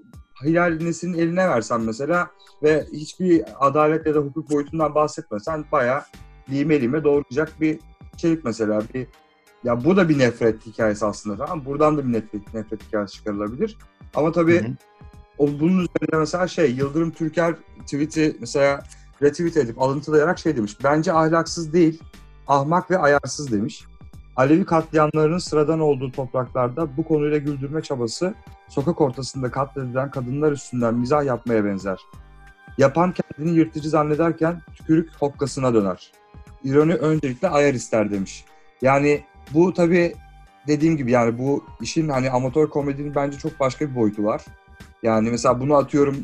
Hilal 0.45 0.79
Nesin'in 0.81 1.19
eline 1.19 1.49
versen 1.49 1.81
mesela 1.81 2.31
ve 2.63 2.85
hiçbir 2.93 3.45
adalet 3.61 4.07
ya 4.07 4.15
da 4.15 4.19
hukuk 4.19 4.51
boyutundan 4.51 4.95
bahsetmesen 4.95 5.65
bayağı 5.73 6.03
lime 6.51 6.81
lime 6.81 7.05
doğrayacak 7.05 7.61
bir 7.61 7.79
içerik 8.15 8.45
mesela. 8.45 8.83
Bir, 8.95 9.07
ya 9.67 9.85
bu 9.85 9.97
da 9.97 10.09
bir 10.09 10.19
nefret 10.19 10.67
hikayesi 10.67 11.07
aslında 11.07 11.37
tamam? 11.37 11.65
Buradan 11.65 11.99
da 11.99 12.09
bir 12.09 12.13
nefret, 12.13 12.55
nefret 12.55 12.83
hikayesi 12.83 13.15
çıkarılabilir. 13.15 13.79
Ama 14.15 14.33
tabii 14.33 14.61
Hı 14.61 14.69
hı. 14.69 14.73
o, 15.39 15.47
bunun 15.47 15.79
üzerine 15.79 16.19
mesela 16.19 16.49
şey 16.49 16.71
Yıldırım 16.71 17.11
Türker 17.11 17.55
tweet'i 17.81 18.37
mesela 18.41 18.83
retweet 19.23 19.57
edip 19.57 19.83
alıntılayarak 19.83 20.39
şey 20.39 20.57
demiş. 20.57 20.77
Bence 20.85 21.13
ahlaksız 21.13 21.73
değil, 21.73 22.03
ahmak 22.49 22.91
ve 22.91 22.99
ayarsız 22.99 23.53
demiş. 23.53 23.85
Alevi 24.37 24.65
katliamlarının 24.65 25.39
sıradan 25.39 25.81
olduğu 25.81 26.13
topraklarda 26.13 26.97
bu 26.97 27.05
konuyla 27.05 27.39
güldürme 27.39 27.83
çabası 27.83 28.35
sokak 28.69 29.01
ortasında 29.01 29.51
katledilen 29.51 30.11
kadınlar 30.11 30.53
üstünden 30.53 30.95
mizah 30.95 31.25
yapmaya 31.25 31.65
benzer. 31.65 31.99
Yapan 32.79 33.13
kendini 33.13 33.57
yırtıcı 33.57 33.89
zannederken 33.89 34.63
tükürük 34.75 35.11
hokkasına 35.19 35.75
döner. 35.75 36.13
İroni 36.65 36.95
öncelikle 36.95 37.49
ayar 37.49 37.75
ister 37.75 38.11
demiş. 38.11 38.45
Yani 38.83 39.25
bu 39.55 39.75
tabii 39.75 40.15
dediğim 40.67 40.97
gibi 40.97 41.11
yani 41.11 41.39
bu 41.39 41.65
işin 41.81 42.09
hani 42.09 42.31
amatör 42.31 42.69
komedinin 42.69 43.15
bence 43.15 43.39
çok 43.39 43.61
başka 43.61 43.91
bir 43.91 43.97
boyutu 43.97 44.25
var. 44.25 44.45
Yani 45.03 45.31
mesela 45.31 45.61
bunu 45.61 45.75
atıyorum 45.75 46.17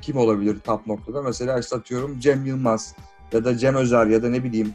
kim 0.00 0.16
olabilir 0.16 0.58
top 0.64 0.86
noktada? 0.86 1.22
Mesela 1.22 1.58
işte 1.58 1.76
atıyorum 1.76 2.20
Cem 2.20 2.44
Yılmaz 2.44 2.96
ya 3.32 3.44
da 3.44 3.56
Cem 3.56 3.74
Özer 3.74 4.06
ya 4.06 4.22
da 4.22 4.30
ne 4.30 4.44
bileyim 4.44 4.74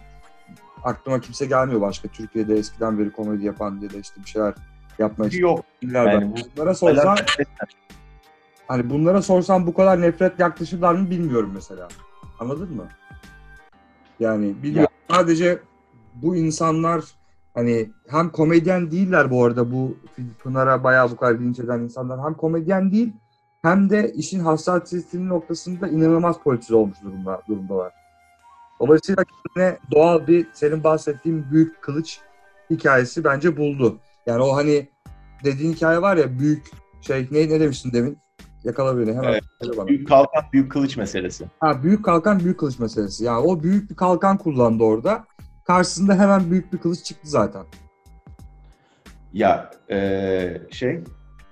aklıma 0.84 1.22
kimse 1.22 1.46
gelmiyor 1.46 1.82
başka 1.82 2.08
Türkiye'de 2.08 2.56
eskiden 2.56 3.00
beri 3.00 3.12
komedi 3.12 3.46
yapan 3.46 3.80
ya 3.82 3.94
da 3.94 3.98
işte 3.98 4.22
bir 4.22 4.30
şeyler 4.30 4.54
yapmaya 5.00 5.30
Yok. 5.38 5.66
Yani 5.82 6.34
Bunlara 6.56 6.76
sorsan 6.76 7.18
hani 8.68 8.90
bunlara 8.90 9.22
sorsan 9.22 9.68
bu 9.68 9.74
kadar 9.74 10.02
nefret 10.02 10.40
yaklaşırlar 10.40 10.94
mı 10.94 11.10
bilmiyorum 11.10 11.52
mesela. 11.54 11.88
Anladın 12.40 12.76
mı? 12.76 12.88
Yani 14.20 14.64
biliyorum. 14.64 14.94
Sadece 15.10 15.60
bu 16.16 16.36
insanlar 16.36 17.04
hani 17.54 17.90
hem 18.08 18.30
komedyen 18.30 18.92
değiller 18.92 19.32
bu 19.32 19.46
arada 19.46 19.72
bu 19.72 19.98
Pınar'a 20.44 20.84
bayağı 20.84 21.12
bu 21.12 21.16
kadar 21.16 21.40
linç 21.40 21.60
eden 21.60 21.80
insanlar 21.80 22.24
hem 22.24 22.34
komedyen 22.34 22.92
değil 22.92 23.14
hem 23.62 23.90
de 23.90 24.12
işin 24.14 24.40
hassasiyetinin 24.40 25.30
noktasında 25.30 25.88
inanılmaz 25.88 26.40
politize 26.40 26.76
olmuş 26.76 26.98
durumda, 27.04 27.42
durumdalar. 27.48 27.94
Dolayısıyla 28.80 29.24
kendine 29.24 29.78
doğal 29.92 30.28
bir 30.28 30.48
senin 30.54 30.84
bahsettiğin 30.84 31.46
büyük 31.52 31.82
kılıç 31.82 32.20
hikayesi 32.70 33.24
bence 33.24 33.58
buldu. 33.58 34.00
Yani 34.26 34.44
o 34.44 34.56
hani 34.56 34.90
dediğin 35.44 35.74
hikaye 35.74 36.02
var 36.02 36.18
ya 36.18 36.40
büyük 36.40 36.72
şey 37.02 37.28
ne, 37.32 37.50
ne 37.50 37.60
demiştin 37.60 37.92
demin? 37.92 38.18
Yakala 38.64 38.98
beni 38.98 39.14
hemen. 39.14 39.32
Evet. 39.32 39.78
bana. 39.78 39.88
Büyük 39.88 40.08
kalkan, 40.08 40.44
büyük 40.54 40.72
kılıç 40.72 40.98
meselesi. 40.98 41.46
Ha, 41.60 41.84
büyük 41.84 42.06
kalkan 42.06 42.40
büyük 42.40 42.60
kılıç 42.60 42.80
meselesi. 42.80 43.24
Yani 43.24 43.40
o 43.40 43.64
büyük 43.64 43.90
bir 43.90 43.96
kalkan 43.96 44.38
kullandı 44.38 44.84
orada. 44.84 45.26
Karşısında 45.74 46.16
hemen 46.20 46.52
büyük 46.52 46.74
bir 46.74 46.78
kılıç 46.78 47.04
çıktı 47.04 47.30
zaten. 47.30 47.64
Ya 49.34 49.72
eee, 49.90 50.62
şey 50.72 51.00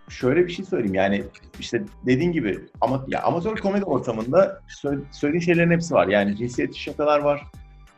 şöyle 0.10 0.48
bir 0.48 0.52
şey 0.52 0.66
söyleyeyim 0.66 0.94
yani 0.94 1.24
işte 1.60 1.84
dediğin 2.06 2.32
gibi 2.32 2.60
ama 2.82 3.06
ya 3.08 3.22
amatör 3.24 3.56
komedi 3.58 3.86
ortamında 3.86 4.62
sö- 4.84 5.02
söylediğin 5.12 5.42
şeylerin 5.46 5.72
hepsi 5.72 5.94
var. 5.94 6.08
Yani 6.08 6.38
cinsiyetçi 6.38 6.82
şakalar 6.84 7.20
var, 7.20 7.44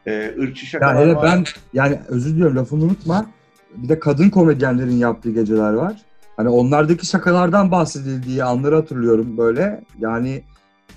eee 0.08 0.36
ırkçı 0.40 0.66
şakalar 0.66 0.98
hele 0.98 1.16
var. 1.16 1.24
ben 1.24 1.44
yani 1.74 2.00
özür 2.08 2.32
diliyorum 2.34 2.58
lafını 2.58 2.84
unutma. 2.84 3.26
Bir 3.76 3.90
de 3.90 4.00
kadın 4.00 4.30
komedyenlerin 4.30 4.98
yaptığı 4.98 5.32
geceler 5.32 5.74
var. 5.74 6.02
Hani 6.38 6.50
onlardaki 6.50 7.06
şakalardan 7.06 7.72
bahsedildiği 7.72 8.44
anları 8.44 8.76
hatırlıyorum 8.76 9.38
böyle. 9.38 9.84
Yani 10.00 10.44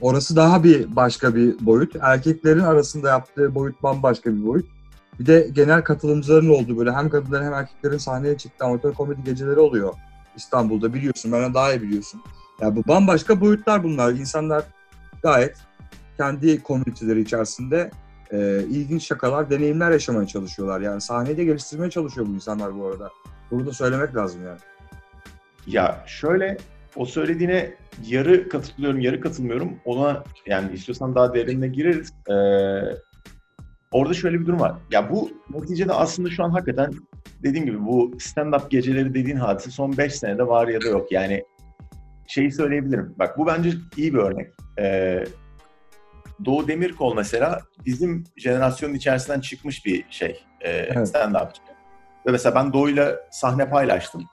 orası 0.00 0.36
daha 0.36 0.64
bir 0.64 0.96
başka 0.96 1.34
bir 1.34 1.66
boyut. 1.66 1.96
Erkeklerin 2.00 2.60
arasında 2.60 3.08
yaptığı 3.08 3.54
boyut 3.54 3.82
bambaşka 3.82 4.36
bir 4.36 4.46
boyut. 4.46 4.81
Bir 5.22 5.26
de 5.26 5.48
genel 5.52 5.82
katılımcıların 5.82 6.48
olduğu 6.48 6.78
böyle 6.78 6.92
hem 6.92 7.10
kadınların 7.10 7.44
hem 7.44 7.54
erkeklerin 7.54 7.98
sahneye 7.98 8.38
çıktığı 8.38 8.64
amatör 8.64 8.92
komedi 8.92 9.24
geceleri 9.24 9.60
oluyor 9.60 9.94
İstanbul'da 10.36 10.94
biliyorsun. 10.94 11.32
Benden 11.32 11.54
daha 11.54 11.72
iyi 11.72 11.82
biliyorsun. 11.82 12.22
Ya 12.60 12.76
bu 12.76 12.82
bambaşka 12.88 13.40
boyutlar 13.40 13.84
bunlar. 13.84 14.12
İnsanlar 14.12 14.64
gayet 15.22 15.56
kendi 16.16 16.62
komüniteleri 16.62 17.20
içerisinde 17.20 17.90
e, 18.30 18.62
ilginç 18.70 19.06
şakalar, 19.06 19.50
deneyimler 19.50 19.90
yaşamaya 19.90 20.26
çalışıyorlar. 20.26 20.80
Yani 20.80 21.00
sahneyi 21.00 21.36
de 21.36 21.44
geliştirmeye 21.44 21.90
çalışıyor 21.90 22.26
bu 22.26 22.30
insanlar 22.30 22.78
bu 22.78 22.86
arada. 22.86 23.10
Bunu 23.50 23.66
da 23.66 23.72
söylemek 23.72 24.16
lazım 24.16 24.40
yani. 24.46 24.58
Ya 25.66 26.04
şöyle 26.06 26.56
o 26.96 27.04
söylediğine 27.04 27.74
yarı 28.06 28.48
katılıyorum, 28.48 29.00
yarı 29.00 29.20
katılmıyorum. 29.20 29.72
Ona 29.84 30.24
yani 30.46 30.72
istiyorsan 30.72 31.14
daha 31.14 31.34
derinine 31.34 31.68
gireriz. 31.68 32.12
Ee, 32.30 33.11
orada 33.92 34.14
şöyle 34.14 34.40
bir 34.40 34.46
durum 34.46 34.60
var. 34.60 34.74
Ya 34.90 35.10
bu 35.10 35.30
neticede 35.50 35.92
aslında 35.92 36.30
şu 36.30 36.44
an 36.44 36.50
hakikaten 36.50 36.92
dediğim 37.42 37.66
gibi 37.66 37.84
bu 37.84 38.10
stand-up 38.10 38.68
geceleri 38.68 39.14
dediğin 39.14 39.36
hadise 39.36 39.70
son 39.70 39.96
5 39.96 40.14
senede 40.14 40.46
var 40.46 40.68
ya 40.68 40.80
da 40.80 40.88
yok. 40.88 41.12
Yani 41.12 41.44
şeyi 42.26 42.52
söyleyebilirim. 42.52 43.14
Bak 43.18 43.38
bu 43.38 43.46
bence 43.46 43.72
iyi 43.96 44.14
bir 44.14 44.18
örnek. 44.18 44.50
Ee, 44.78 45.24
Doğu 46.44 46.68
Demirkol 46.68 47.14
mesela 47.16 47.60
bizim 47.86 48.24
jenerasyonun 48.36 48.94
içerisinden 48.94 49.40
çıkmış 49.40 49.86
bir 49.86 50.04
şey 50.10 50.44
e, 50.60 50.70
Evet. 50.70 50.96
stand-upçı. 51.08 51.58
Ve 52.26 52.30
mesela 52.30 52.54
ben 52.54 52.72
Doğu'yla 52.72 53.16
sahne 53.30 53.70
paylaştım. 53.70 54.24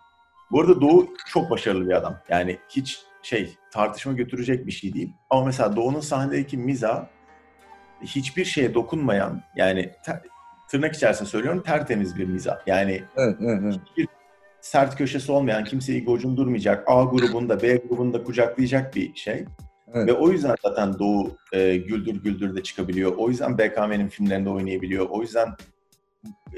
Bu 0.51 0.61
arada 0.61 0.81
Doğu 0.81 1.09
çok 1.27 1.49
başarılı 1.49 1.87
bir 1.87 1.93
adam. 1.93 2.17
Yani 2.29 2.57
hiç 2.69 2.99
şey 3.21 3.55
tartışma 3.73 4.13
götürecek 4.13 4.67
bir 4.67 4.71
şey 4.71 4.93
değil. 4.93 5.13
Ama 5.29 5.45
mesela 5.45 5.75
Doğu'nun 5.75 5.99
sahnedeki 5.99 6.57
miza 6.57 7.09
hiçbir 8.01 8.45
şeye 8.45 8.73
dokunmayan 8.73 9.41
yani 9.55 9.91
ter- 10.05 10.21
tırnak 10.69 10.95
içerisinde 10.95 11.29
söylüyorum 11.29 11.63
tertemiz 11.65 12.17
bir 12.17 12.25
miza. 12.25 12.61
Yani 12.67 13.03
Evet, 13.17 13.35
evet, 13.41 13.59
evet. 13.63 13.75
hiçbir 13.91 14.07
sert 14.61 14.97
köşesi 14.97 15.31
olmayan, 15.31 15.63
kimseyi 15.63 16.05
gocundurmayacak, 16.05 16.83
A 16.87 17.03
grubunda, 17.03 17.61
B 17.61 17.75
grubunda 17.75 18.23
kucaklayacak 18.23 18.95
bir 18.95 19.15
şey. 19.15 19.45
Evet. 19.93 20.07
Ve 20.07 20.13
o 20.13 20.31
yüzden 20.31 20.55
zaten 20.63 20.99
Doğu 20.99 21.31
e, 21.53 21.77
Güldür 21.77 22.23
Güldür 22.23 22.55
de 22.55 22.63
çıkabiliyor. 22.63 23.13
O 23.17 23.29
yüzden 23.29 23.57
BKM'nin 23.57 24.07
filmlerinde 24.07 24.49
oynayabiliyor. 24.49 25.07
O 25.09 25.21
yüzden 25.21 25.47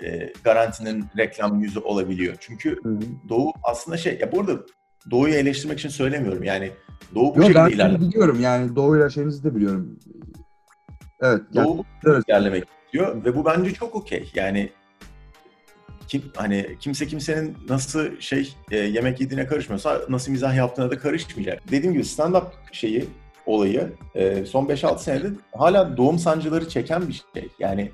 e, 0.04 0.34
Garanti'nin 0.44 1.06
reklam 1.18 1.60
yüzü 1.60 1.80
olabiliyor. 1.80 2.36
Çünkü 2.40 2.84
Hı 2.84 2.90
hı. 2.90 3.00
Doğu 3.30 3.54
aslında 3.64 3.98
şey, 3.98 4.18
ya 4.22 4.32
burada 4.32 4.52
Doğu'yu 5.12 5.34
eleştirmek 5.34 5.80
için 5.80 5.90
söylemiyorum. 5.90 6.44
Yani 6.44 6.72
Doğu 7.16 7.36
bu 7.36 7.40
Yo, 7.40 7.48
şekilde 7.48 7.78
ben 7.80 8.02
biliyorum 8.02 8.38
yani 8.42 8.76
doğuyla 8.76 9.10
şeyinizi 9.10 9.44
de 9.44 9.56
biliyorum. 9.56 10.00
Evet. 11.22 11.42
Yani, 11.54 11.68
Doğu 11.68 11.78
bu 11.78 11.86
evet. 12.06 12.24
ilerlemek 12.28 12.64
istiyor 12.86 13.26
ve 13.26 13.36
bu 13.36 13.46
bence 13.46 13.74
çok 13.74 13.96
okey. 13.96 14.32
Yani 14.36 14.70
kim 16.08 16.24
hani 16.36 16.78
kimse 16.80 17.08
kimsenin 17.08 17.58
nasıl 17.70 18.20
şey 18.20 18.56
e, 18.72 18.78
yemek 18.78 19.22
yediğine 19.22 19.48
karışmıyorsa 19.48 20.02
nasıl 20.10 20.32
mizah 20.32 20.56
yaptığına 20.56 20.92
da 20.92 20.98
karışmayacak. 20.98 21.72
Dediğim 21.72 21.94
gibi 21.94 22.04
stand-up 22.04 22.46
şeyi 22.72 23.06
olayı 23.46 23.94
e, 24.16 24.46
son 24.46 24.66
5-6 24.66 25.00
senedir 25.00 25.34
hala 25.56 25.98
doğum 25.98 26.20
sancıları 26.20 26.70
çeken 26.70 27.08
bir 27.08 27.24
şey. 27.34 27.50
Yani 27.60 27.92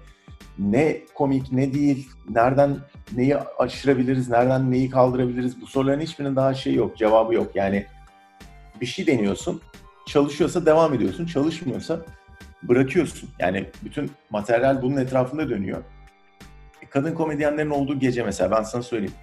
ne 0.60 1.02
komik 1.16 1.52
ne 1.52 1.74
değil, 1.74 2.10
nereden 2.30 2.78
neyi 3.16 3.38
aşırabiliriz, 3.38 4.30
nereden 4.30 4.72
neyi 4.72 4.90
kaldırabiliriz 4.90 5.62
bu 5.62 5.68
soruların 5.68 6.02
hiçbirinin 6.02 6.36
daha 6.36 6.54
şey 6.54 6.74
yok, 6.74 6.98
cevabı 6.98 7.34
yok. 7.34 7.56
Yani 7.56 7.86
bir 8.82 8.86
şey 8.86 9.08
deniyorsun, 9.08 9.62
çalışıyorsa 10.06 10.66
devam 10.66 10.94
ediyorsun, 10.94 11.26
çalışmıyorsa 11.26 12.06
bırakıyorsun. 12.64 13.30
Yani 13.40 13.66
bütün 13.84 14.12
materyal 14.30 14.82
bunun 14.82 14.98
etrafında 14.98 15.50
dönüyor. 15.50 15.84
E, 16.82 16.86
Kadın 16.90 17.14
komedyenlerin 17.14 17.70
olduğu 17.70 18.00
gece 18.00 18.24
mesela 18.24 18.52
ben 18.52 18.64
sana 18.64 18.84
söyleyeyim. 18.84 19.14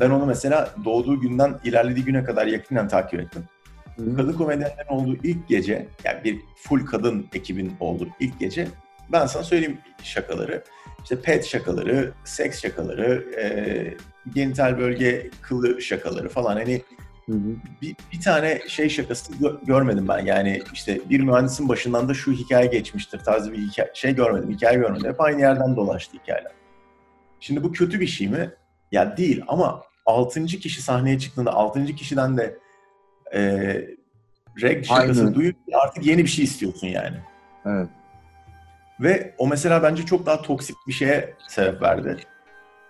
Ben 0.00 0.10
onu 0.10 0.26
mesela 0.26 0.70
doğduğu 0.84 1.20
günden 1.20 1.58
ilerlediği 1.64 2.04
güne 2.04 2.24
kadar 2.24 2.46
yakından 2.46 2.88
takip 2.88 3.20
ettim. 3.20 3.44
Kadın 3.96 4.32
komedyenlerin 4.32 4.88
olduğu 4.88 5.16
ilk 5.22 5.48
gece, 5.48 5.86
yani 6.04 6.24
bir 6.24 6.40
full 6.56 6.86
kadın 6.86 7.28
ekibin 7.34 7.72
olduğu 7.80 8.08
ilk 8.20 8.40
gece 8.40 8.68
ben 9.12 9.26
sana 9.26 9.42
söyleyeyim 9.42 9.78
şakaları. 10.02 10.64
İşte 11.02 11.20
pet 11.20 11.46
şakaları, 11.46 12.12
seks 12.24 12.62
şakaları, 12.62 13.24
e, 13.40 13.44
genital 14.34 14.78
bölge 14.78 15.30
kılı 15.42 15.82
şakaları 15.82 16.28
falan. 16.28 16.56
Hani 16.56 16.82
Hı 17.26 17.32
hı. 17.32 17.56
bir, 17.82 17.96
bir 18.12 18.20
tane 18.20 18.60
şey 18.68 18.88
şakası 18.88 19.32
gö- 19.32 19.66
görmedim 19.66 20.08
ben. 20.08 20.18
Yani 20.18 20.62
işte 20.72 21.00
bir 21.10 21.20
mühendisin 21.20 21.68
başından 21.68 22.08
da 22.08 22.14
şu 22.14 22.32
hikaye 22.32 22.66
geçmiştir 22.66 23.18
tarzı 23.18 23.52
bir 23.52 23.58
hikaye, 23.58 23.90
şey 23.94 24.14
görmedim, 24.14 24.50
hikaye 24.50 24.78
görmedim. 24.78 25.10
Hep 25.10 25.20
aynı 25.20 25.40
yerden 25.40 25.76
dolaştı 25.76 26.16
hikayeler. 26.22 26.52
Şimdi 27.40 27.62
bu 27.62 27.72
kötü 27.72 28.00
bir 28.00 28.06
şey 28.06 28.28
mi? 28.28 28.50
Ya 28.92 29.16
değil 29.16 29.42
ama 29.48 29.82
altıncı 30.06 30.58
kişi 30.58 30.82
sahneye 30.82 31.18
çıktığında 31.18 31.52
altıncı 31.52 31.94
kişiden 31.94 32.36
de 32.36 32.58
e, 33.34 33.40
reg 34.62 34.84
şakası 34.84 35.34
duyup 35.34 35.56
artık 35.72 36.06
yeni 36.06 36.24
bir 36.24 36.28
şey 36.28 36.44
istiyorsun 36.44 36.86
yani. 36.86 37.16
Evet. 37.66 37.88
Ve 39.00 39.34
o 39.38 39.48
mesela 39.48 39.82
bence 39.82 40.06
çok 40.06 40.26
daha 40.26 40.42
toksik 40.42 40.76
bir 40.86 40.92
şeye 40.92 41.34
sebep 41.48 41.82
verdi. 41.82 42.16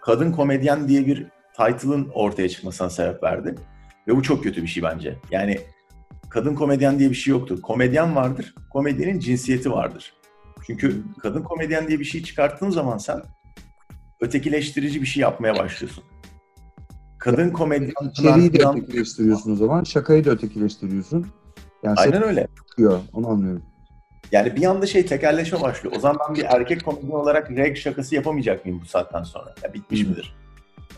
Kadın 0.01 0.33
komedyen 0.33 0.89
diye 0.89 1.07
bir 1.07 1.27
title'ın 1.57 2.09
ortaya 2.15 2.49
çıkmasına 2.49 2.91
sebep 2.91 3.23
verdi. 3.23 3.55
Ve 4.09 4.16
bu 4.16 4.23
çok 4.23 4.42
kötü 4.42 4.62
bir 4.62 4.68
şey 4.68 4.82
bence. 4.82 5.18
Yani 5.30 5.59
kadın 6.30 6.54
komedyen 6.54 6.99
diye 6.99 7.11
bir 7.11 7.14
şey 7.14 7.30
yoktur. 7.30 7.62
Komedyen 7.62 8.16
vardır, 8.16 8.54
komedyenin 8.71 9.18
cinsiyeti 9.18 9.71
vardır. 9.73 10.12
Çünkü 10.66 11.02
kadın 11.23 11.42
komedyen 11.42 11.88
diye 11.88 12.00
bir 12.00 12.04
şey 12.04 12.23
çıkarttığın 12.23 12.71
zaman 12.71 12.99
sen 12.99 13.23
ötekileştirici 14.21 15.00
bir 15.00 15.06
şey 15.06 15.21
yapmaya 15.21 15.56
başlıyorsun. 15.59 16.04
Kadın 17.18 17.50
komedyen... 17.50 17.92
İçeriği 18.11 18.52
de 18.52 18.68
ötekileştiriyorsun 18.68 19.52
o 19.52 19.56
zaman. 19.56 19.85
Şakayı 19.85 20.25
da 20.25 20.30
ötekileştiriyorsun. 20.30 21.26
Yani 21.82 21.94
Aynen 21.99 22.23
öyle. 22.23 22.47
çıkıyor. 22.56 23.00
Onu 23.12 23.28
anlıyorum. 23.28 23.62
Yani 24.32 24.56
bir 24.56 24.64
anda 24.64 24.87
şey 24.87 25.06
tekerleşme 25.06 25.61
başlıyor. 25.61 25.94
O 25.97 26.00
zaman 26.00 26.18
ben 26.28 26.35
bir 26.35 26.44
erkek 26.44 26.85
komedyen 26.85 27.11
olarak 27.11 27.50
reg 27.50 27.76
şakası 27.76 28.14
yapamayacak 28.14 28.64
mıyım 28.64 28.80
bu 28.80 28.87
saatten 28.87 29.23
sonra? 29.23 29.54
Ya 29.64 29.75
bitmiş 29.75 30.04
Hı. 30.04 30.09
midir? 30.09 30.37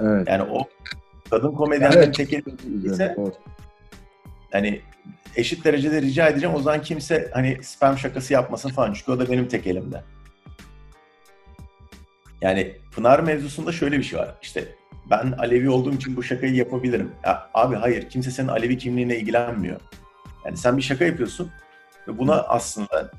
Evet. 0.00 0.28
Yani 0.28 0.42
o 0.42 0.68
kadın 1.31 1.52
komedyenlerin 1.52 2.12
Evet. 2.16 2.31
ise 2.85 3.14
doğru. 3.16 3.33
hani 4.52 4.81
eşit 5.37 5.64
derecede 5.64 6.02
rica 6.02 6.28
edeceğim. 6.28 6.54
O 6.54 6.61
zaman 6.62 6.83
kimse 6.83 7.31
hani 7.35 7.59
spam 7.62 7.99
şakası 7.99 8.33
yapmasın 8.33 8.71
falan. 8.71 8.93
Çünkü 8.93 9.12
o 9.12 9.19
da 9.19 9.31
benim 9.31 9.49
tek 9.49 9.66
elimde. 9.66 10.02
Yani 12.40 12.76
Pınar 12.95 13.21
mevzusunda 13.21 13.73
şöyle 13.73 13.99
bir 13.99 14.02
şey 14.02 14.19
var. 14.19 14.35
İşte 14.43 14.64
ben 15.11 15.33
Alevi 15.38 15.71
olduğum 15.71 15.93
için 15.93 16.16
bu 16.16 16.23
şakayı 16.23 16.54
yapabilirim. 16.54 17.12
Ya, 17.25 17.50
abi 17.54 17.76
hayır 17.76 18.09
kimse 18.09 18.31
senin 18.31 18.49
Alevi 18.49 18.78
kimliğine 18.78 19.16
ilgilenmiyor. 19.16 19.81
Yani 20.45 20.57
sen 20.57 20.76
bir 20.76 20.83
şaka 20.83 21.04
yapıyorsun 21.04 21.50
ve 22.09 22.19
buna 22.19 22.35
aslında 22.43 23.11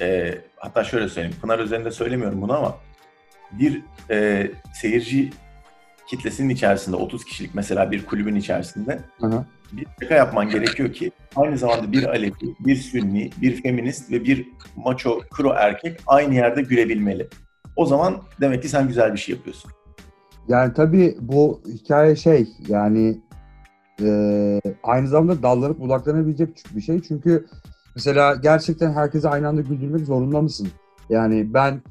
e, 0.00 0.38
hatta 0.56 0.84
şöyle 0.84 1.08
söyleyeyim. 1.08 1.36
Pınar 1.42 1.58
üzerinde 1.58 1.90
söylemiyorum 1.90 2.42
bunu 2.42 2.56
ama 2.58 2.78
bir 3.52 3.82
e, 4.10 4.50
seyirci 4.74 5.30
kitlesinin 6.10 6.48
içerisinde 6.48 6.96
30 6.96 7.24
kişilik 7.24 7.54
mesela 7.54 7.90
bir 7.90 8.06
kulübün 8.06 8.34
içerisinde 8.34 9.00
Aha. 9.22 9.44
bir 9.72 9.86
şaka 10.02 10.14
yapman 10.14 10.50
gerekiyor 10.50 10.92
ki 10.92 11.12
aynı 11.36 11.58
zamanda 11.58 11.92
bir 11.92 12.04
Alevi, 12.04 12.32
bir 12.60 12.76
Sünni, 12.76 13.30
bir 13.40 13.62
feminist 13.62 14.10
ve 14.10 14.24
bir 14.24 14.48
maço, 14.76 15.20
kro 15.30 15.52
erkek 15.56 16.00
aynı 16.06 16.34
yerde 16.34 16.62
gülebilmeli. 16.62 17.28
O 17.76 17.86
zaman 17.86 18.22
demek 18.40 18.62
ki 18.62 18.68
sen 18.68 18.88
güzel 18.88 19.12
bir 19.12 19.18
şey 19.18 19.34
yapıyorsun. 19.34 19.70
Yani 20.48 20.72
tabii 20.74 21.16
bu 21.20 21.62
hikaye 21.68 22.16
şey 22.16 22.48
yani 22.68 23.20
e, 24.02 24.60
aynı 24.82 25.08
zamanda 25.08 25.42
dallanıp 25.42 25.80
budaklanabilecek 25.80 26.64
bir 26.70 26.80
şey. 26.80 27.02
Çünkü 27.02 27.46
mesela 27.94 28.34
gerçekten 28.34 28.92
herkese 28.92 29.28
aynı 29.28 29.48
anda 29.48 29.60
güldürmek 29.60 30.06
zorunda 30.06 30.42
mısın? 30.42 30.68
Yani 31.10 31.54
ben 31.54 31.82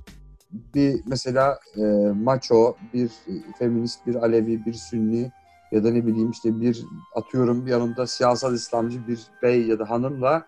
bir 0.52 1.02
mesela 1.08 1.60
e, 1.78 1.82
maço, 2.24 2.76
bir 2.94 3.12
feminist, 3.60 4.08
bir 4.08 4.16
Alevi, 4.16 4.66
bir 4.66 4.74
Sünni 4.74 5.32
ya 5.72 5.84
da 5.84 5.92
ne 5.92 6.08
bileyim 6.08 6.32
işte 6.32 6.62
bir 6.62 6.86
atıyorum 7.16 7.66
bir 7.66 7.72
yanımda 7.72 8.08
siyasal 8.08 8.54
İslamcı 8.54 9.08
bir 9.08 9.20
bey 9.44 9.68
ya 9.68 9.80
da 9.80 9.90
hanımla 9.90 10.46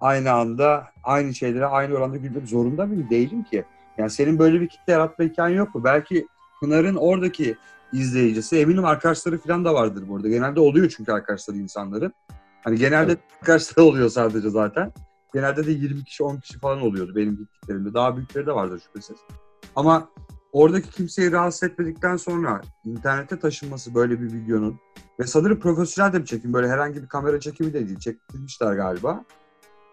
aynı 0.00 0.32
anda 0.32 0.84
aynı 1.04 1.34
şeylere 1.34 1.66
aynı 1.66 1.94
oranda 1.94 2.16
gülmek 2.16 2.48
zorunda 2.48 2.86
mıyım? 2.86 3.10
Değilim 3.10 3.44
ki. 3.44 3.64
Yani 3.98 4.10
senin 4.10 4.38
böyle 4.38 4.60
bir 4.60 4.68
kitle 4.68 4.92
yaratma 4.92 5.24
hikayen 5.24 5.56
yok 5.56 5.74
mu? 5.74 5.84
Belki 5.84 6.26
Pınar'ın 6.60 6.94
oradaki 6.94 7.56
izleyicisi 7.92 8.58
eminim 8.58 8.84
arkadaşları 8.84 9.38
falan 9.38 9.64
da 9.64 9.74
vardır 9.74 10.04
burada. 10.08 10.28
Genelde 10.28 10.60
oluyor 10.60 10.94
çünkü 10.96 11.12
arkadaşları 11.12 11.56
insanların. 11.56 12.12
Hani 12.64 12.78
genelde 12.78 13.12
Evet. 13.12 13.20
arkadaşları 13.40 13.86
oluyor 13.86 14.08
sadece 14.08 14.50
zaten. 14.50 14.92
Genelde 15.34 15.66
de 15.66 15.72
20 15.72 16.04
kişi 16.04 16.22
10 16.22 16.36
kişi 16.36 16.58
falan 16.58 16.80
oluyordu 16.80 17.16
benim 17.16 17.36
gittiklerimde. 17.36 17.94
Daha 17.94 18.16
büyükleri 18.16 18.46
de 18.46 18.52
vardır 18.52 18.82
şüphesiz. 18.86 19.16
Ama 19.76 20.08
oradaki 20.52 20.90
kimseyi 20.90 21.32
rahatsız 21.32 21.62
etmedikten 21.62 22.16
sonra 22.16 22.60
internete 22.84 23.38
taşınması 23.38 23.94
böyle 23.94 24.20
bir 24.20 24.32
videonun 24.32 24.80
ve 25.20 25.26
sanırım 25.26 25.60
profesyonel 25.60 26.12
de 26.12 26.20
bir 26.20 26.26
çekim 26.26 26.52
böyle 26.52 26.68
herhangi 26.68 27.02
bir 27.02 27.08
kamera 27.08 27.40
çekimi 27.40 27.72
de 27.72 27.88
değil 27.88 27.98
çektirmişler 27.98 28.74
galiba. 28.74 29.24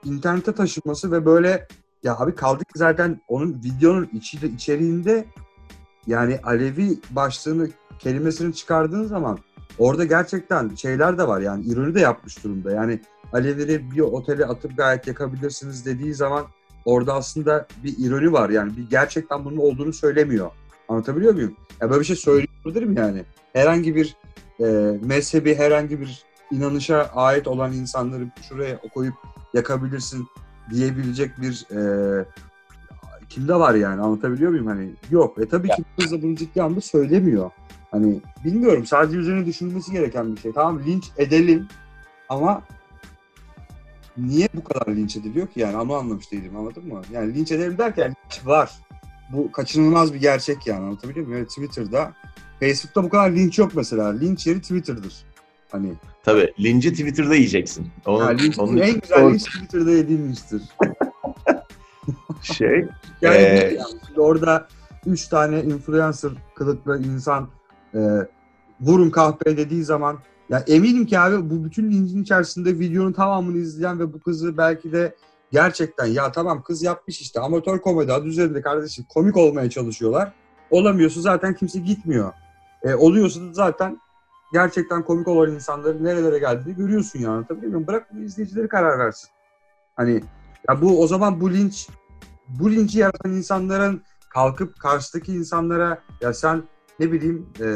İnternete 0.04 0.52
taşınması 0.52 1.12
ve 1.12 1.26
böyle 1.26 1.68
ya 2.04 2.18
abi 2.18 2.36
kaldık 2.36 2.68
zaten 2.76 3.22
onun 3.28 3.54
videonun 3.54 4.10
içi, 4.14 4.48
içeriğinde 4.48 5.26
yani 6.08 6.40
Alevi 6.44 7.00
başlığını 7.10 7.70
kelimesini 8.00 8.54
çıkardığın 8.54 9.04
zaman 9.04 9.40
orada 9.78 10.06
gerçekten 10.06 10.76
şeyler 10.76 11.18
de 11.18 11.28
var 11.28 11.42
yani 11.42 11.66
ironi 11.66 11.96
de 11.96 12.00
yapmış 12.00 12.44
durumda. 12.44 12.72
Yani 12.72 13.02
Alevileri 13.34 13.92
bir 13.92 14.00
otele 14.00 14.46
atıp 14.46 14.78
gayet 14.78 15.08
yakabilirsiniz 15.08 15.86
dediği 15.86 16.14
zaman 16.14 16.46
orada 16.86 17.14
aslında 17.14 17.68
bir 17.84 17.96
ironi 17.98 18.32
var. 18.32 18.50
Yani 18.50 18.78
bir 18.78 18.90
gerçekten 18.90 19.46
bunun 19.46 19.58
olduğunu 19.58 19.94
söylemiyor. 19.94 20.52
Anlatabiliyor 20.90 21.34
muyum? 21.34 21.56
Ya 21.82 21.90
böyle 21.90 22.00
bir 22.00 22.06
şey 22.06 22.16
söyleyebilir 22.16 22.84
mi 22.84 23.00
yani? 23.00 23.24
Herhangi 23.54 23.96
bir 23.96 24.16
e, 24.60 24.66
mezhebi, 25.02 25.56
herhangi 25.56 26.02
bir 26.02 26.24
inanışa 26.52 27.12
ait 27.16 27.48
olan 27.48 27.74
insanları 27.74 28.28
şuraya 28.50 28.80
koyup 28.94 29.14
yakabilirsin 29.54 30.28
diyebilecek 30.72 31.32
bir 31.42 31.66
e, 31.72 32.26
kimde 33.30 33.56
var 33.56 33.76
yani? 33.76 34.02
Anlatabiliyor 34.02 34.52
muyum? 34.52 34.68
Hani 34.68 34.90
yok. 35.12 35.38
E 35.42 35.50
tabii 35.50 35.68
ki 35.68 35.84
kız 36.00 36.12
da 36.12 36.22
bunu 36.22 36.36
ciddi 36.36 36.62
anlamda 36.62 36.82
söylemiyor. 36.82 37.52
Hani 37.92 38.22
bilmiyorum. 38.46 38.86
Sadece 38.86 39.18
üzerine 39.18 39.46
düşünülmesi 39.46 39.92
gereken 39.92 40.36
bir 40.36 40.42
şey. 40.42 40.52
Tamam 40.52 40.82
linç 40.86 41.12
edelim 41.18 41.68
ama 42.30 42.64
niye 44.18 44.50
bu 44.54 44.64
kadar 44.64 44.96
linç 44.96 45.18
ediliyor 45.18 45.48
ki? 45.48 45.60
Yani 45.60 45.78
onu 45.78 45.94
anlamış 45.94 46.32
değilim 46.32 46.58
anladın 46.58 46.88
mı? 46.88 47.02
Yani 47.12 47.34
linç 47.34 47.52
edelim 47.52 47.78
derken 47.78 48.08
linç 48.26 48.46
var. 48.46 48.72
Bu 49.32 49.52
kaçınılmaz 49.52 50.14
bir 50.14 50.20
gerçek 50.20 50.68
yani 50.68 50.86
anlatabiliyor 50.86 51.26
muyum? 51.28 51.40
Yani 51.40 51.48
Twitter'da 51.48 52.14
Facebook'ta 52.60 53.04
bu 53.04 53.10
kadar 53.10 53.32
linç 53.32 53.60
yok 53.60 53.72
mesela. 53.76 54.08
Linç 54.10 54.48
yeri 54.48 54.62
Twitter'dır. 54.62 55.14
Hani 55.72 55.94
Tabii 56.24 56.54
linci 56.60 56.92
Twitter'da 56.92 57.36
yiyeceksin. 57.36 57.88
Onun, 58.06 58.26
yani 58.26 58.42
linç, 58.42 58.60
onun 58.60 58.78
en 58.78 59.00
güzel 59.00 59.30
linç 59.30 59.44
Twitter'da 59.44 59.92
yediğin 59.92 60.28
linçtir 60.28 60.62
şey 62.42 62.86
Yani, 63.22 63.38
Ee, 63.38 63.76
yani. 63.78 63.88
Şimdi 64.08 64.22
orada 64.22 64.68
üç 65.06 65.28
tane 65.28 65.64
influencer 65.64 66.32
kılıklı 66.56 67.02
insan 67.04 67.50
e, 67.94 68.00
vurun 68.82 69.10
kahpe 69.10 69.58
dediği 69.58 69.84
zaman 69.84 70.20
ya 70.50 70.64
eminim 70.68 71.06
ki 71.06 71.20
abi 71.20 71.50
bu 71.50 71.64
bütün 71.64 71.92
lincin 71.92 72.24
içerisinde 72.24 72.80
videonun 72.80 73.14
tamamını 73.14 73.58
izleyen 73.58 74.00
ve 74.00 74.14
bu 74.14 74.20
kızı 74.20 74.58
belki 74.58 74.92
de 74.92 75.16
gerçekten 75.52 76.06
ya 76.06 76.32
tamam 76.32 76.64
kız 76.64 76.84
yapmış 76.84 77.22
işte 77.22 77.40
amatör 77.40 77.80
komedi 77.80 78.14
adı 78.14 78.28
üzerinde 78.28 78.62
kardeşim 78.62 79.06
komik 79.10 79.38
olmaya 79.38 79.70
çalışıyorlar. 79.70 80.34
Olamıyorsa 80.70 81.22
zaten 81.22 81.54
kimse 81.54 81.80
gitmiyor. 81.80 82.34
E, 82.84 82.94
oluyorsa 82.94 83.42
da 83.42 83.54
zaten 83.54 84.00
gerçekten 84.54 85.04
komik 85.04 85.28
olan 85.28 85.52
insanların 85.52 86.04
nerelere 86.04 86.40
geldiğini 86.40 86.76
görüyorsun 86.76 87.20
yani 87.20 87.32
anlatabiliyor 87.34 87.72
muyum? 87.72 87.88
Bırak 87.88 88.14
bunu 88.14 88.24
izleyicileri 88.24 88.68
karar 88.68 89.00
versin. 89.00 89.30
Hani 89.96 90.24
ya 90.70 90.82
bu 90.82 91.02
o 91.02 91.08
zaman 91.08 91.42
bu 91.42 91.54
linç 91.54 91.90
bu 92.48 92.72
linci 92.72 93.00
yaratan 93.00 93.32
insanların 93.32 94.02
kalkıp 94.30 94.80
karşıdaki 94.80 95.34
insanlara 95.34 96.02
ya 96.22 96.34
sen 96.34 96.64
ne 97.00 97.12
bileyim 97.12 97.50
e, 97.62 97.68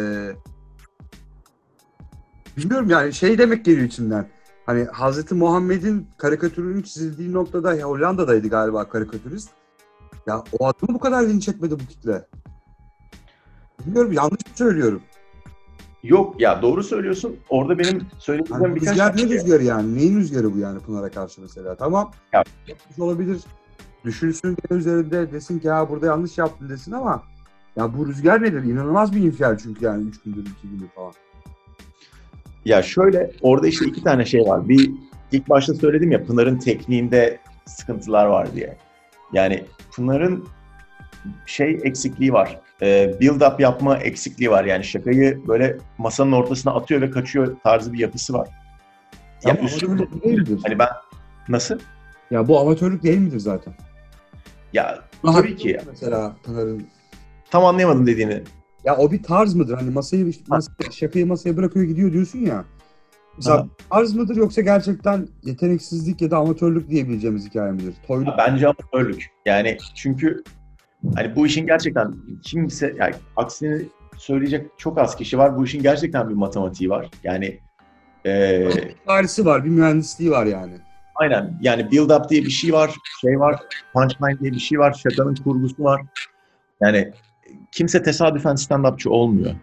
bilmiyorum 2.60 2.90
yani 2.90 3.14
şey 3.14 3.38
demek 3.38 3.66
geliyor 3.66 3.88
içimden. 3.88 4.28
Hani 4.66 4.84
Hazreti 4.84 5.36
Muhammed'in 5.36 6.08
karikatürünün 6.18 6.82
çizildiği 6.82 7.34
noktada 7.34 7.74
ya 7.76 7.88
Hollanda'daydı 7.88 8.48
galiba 8.48 8.90
karikatürist. 8.90 9.50
Ya 10.28 10.44
o 10.60 10.66
adamı 10.68 10.94
bu 10.96 11.00
kadar 11.00 11.24
linç 11.24 11.50
etmedi 11.50 11.74
bu 11.74 11.86
kitle. 11.88 12.26
Bilmiyorum 13.86 14.12
yanlış 14.12 14.32
mı 14.46 14.52
söylüyorum? 14.56 15.02
yok 16.04 16.42
ya 16.42 16.62
doğru 16.62 16.84
söylüyorsun. 16.84 17.36
Orada 17.50 17.80
benim 17.80 18.02
söylediğim 18.20 18.64
Yani 18.64 18.76
birkaç 18.76 18.90
rüzgar 18.90 19.08
tane 19.12 19.24
ne 19.24 19.28
şey- 19.28 19.38
rüzgarı 19.38 19.64
yani? 19.64 19.96
Neyin 19.96 20.18
rüzgarı 20.20 20.54
bu 20.54 20.58
yani 20.58 20.80
Pınar'a 20.80 21.10
karşı 21.10 21.42
mesela? 21.42 21.76
Tamam. 21.76 22.12
Ya- 22.34 22.44
Yapmış 22.68 23.00
olabilir. 23.00 23.42
Düşünsün 24.06 24.58
üzerinde 24.70 25.32
desin 25.32 25.60
ki 25.60 25.68
ya 25.68 25.90
burada 25.90 26.06
yanlış 26.06 26.38
yaptın 26.38 26.70
desin 26.70 26.92
ama 26.92 27.24
ya 27.76 27.98
bu 27.98 28.08
rüzgar 28.08 28.42
nedir? 28.42 28.64
İnanılmaz 28.64 29.16
bir 29.16 29.22
infial 29.22 29.58
çünkü 29.58 29.86
yani 29.86 30.08
3 30.10 30.22
gündür 30.22 30.42
2 30.42 30.70
gündür 30.70 30.88
falan. 30.96 31.14
Ya 32.66 32.82
şöyle 32.82 33.32
orada 33.42 33.68
işte 33.68 33.86
iki 33.86 34.04
tane 34.04 34.26
şey 34.26 34.42
var. 34.42 34.70
Bir 34.70 34.92
ilk 35.32 35.50
başta 35.50 35.74
söyledim 35.74 36.12
ya 36.12 36.24
Pınar'ın 36.24 36.58
tekniğinde 36.60 37.38
sıkıntılar 37.66 38.26
var 38.26 38.56
diye. 38.56 38.78
Yani 39.34 39.64
Pınar'ın 39.96 40.48
şey 41.46 41.80
eksikliği 41.84 42.34
var. 42.34 42.60
Ee, 42.82 43.14
build 43.22 43.42
up 43.42 43.60
yapma 43.60 43.98
eksikliği 43.98 44.52
var. 44.52 44.66
Yani 44.66 44.84
şakayı 44.84 45.48
böyle 45.48 45.78
masanın 45.98 46.32
ortasına 46.32 46.74
atıyor 46.74 47.02
ve 47.02 47.10
kaçıyor 47.12 47.56
tarzı 47.64 47.94
bir 47.94 48.00
yapısı 48.00 48.34
var. 48.34 48.48
Ya 49.46 49.54
Ya 49.54 49.62
bu 49.62 49.66
üstüne- 49.66 49.90
amatörlük 49.92 50.24
değil 50.24 50.40
midir? 50.40 50.60
hani 50.66 50.80
ben 50.80 50.88
nasıl? 51.50 51.80
Ya 52.32 52.48
bu 52.48 52.60
amatörlük 52.60 53.04
değil 53.04 53.18
midir 53.18 53.40
zaten? 53.40 53.74
Ya 54.74 55.00
Aha, 55.24 55.42
tabii 55.42 55.56
ki 55.56 55.70
ya. 55.70 55.82
Mesela 55.88 56.36
Pınar'ın 56.44 56.88
Tam 57.52 57.66
anlayamadım 57.66 58.08
dediğini. 58.08 58.44
Ya 58.84 58.98
o 58.98 59.12
bir 59.12 59.24
tarz 59.24 59.56
mıdır? 59.56 59.74
Hani 59.78 59.90
masayı 59.90 60.32
masaya, 60.48 60.92
şakayı 60.92 61.28
masaya 61.28 61.58
bırakıyor 61.58 61.86
gidiyor 61.86 62.14
diyorsun 62.14 62.40
ya. 62.40 62.66
Mesela 63.38 63.58
Aha. 63.58 63.68
tarz 63.90 64.16
mıdır 64.16 64.36
yoksa 64.36 64.62
gerçekten 64.62 65.28
yeteneksizlik 65.44 66.22
ya 66.22 66.32
da 66.32 66.38
amatörlük 66.38 66.90
diyebileceğimiz 66.90 67.46
hikaye 67.50 67.72
midir? 67.72 67.94
Toyluk. 68.08 68.34
Bence 68.38 68.68
amatörlük. 68.68 69.26
Yani 69.46 69.78
çünkü 69.96 70.44
hani 71.16 71.36
bu 71.36 71.48
işin 71.48 71.66
gerçekten 71.66 72.14
kimse 72.44 72.96
yani 73.00 73.14
aksini 73.36 73.82
söyleyecek 74.18 74.68
çok 74.78 74.98
az 74.98 75.16
kişi 75.16 75.38
var. 75.38 75.58
Bu 75.58 75.66
işin 75.66 75.82
gerçekten 75.84 76.30
bir 76.30 76.34
matematiği 76.36 76.90
var. 76.90 77.10
Yani 77.24 77.60
eee 78.26 78.70
Tarihsi 79.06 79.46
var, 79.46 79.66
bir 79.66 79.70
mühendisliği 79.70 80.32
var 80.32 80.46
yani. 80.46 80.74
aynen 81.16 81.60
yani 81.62 81.92
build 81.92 82.10
up 82.10 82.30
diye 82.30 82.42
bir 82.46 82.50
şey 82.50 82.74
var, 82.74 82.96
şey 83.22 83.40
var, 83.40 83.60
punchline 83.94 84.40
diye 84.40 84.52
bir 84.52 84.60
şey 84.60 84.80
var, 84.80 84.94
şakanın 85.04 85.36
kurgusu 85.36 85.84
var. 85.84 86.02
Yani 86.82 87.12
kimse 87.72 88.04
tesadüfen 88.04 88.56
stand-upçı 88.56 89.10
olmuyor. 89.10 89.56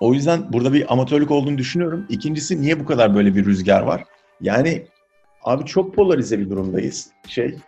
O 0.00 0.14
yüzden 0.14 0.52
burada 0.52 0.72
bir 0.72 0.92
amatörlük 0.92 1.30
olduğunu 1.30 1.58
düşünüyorum. 1.58 2.06
İkincisi 2.08 2.62
niye 2.62 2.80
bu 2.80 2.84
kadar 2.84 3.14
böyle 3.14 3.34
bir 3.34 3.44
rüzgar 3.44 3.82
var? 3.82 4.04
Yani 4.40 4.86
abi 5.42 5.64
çok 5.64 5.94
polarize 5.94 6.38
bir 6.38 6.50
durumdayız. 6.50 7.10
Şey, 7.28 7.58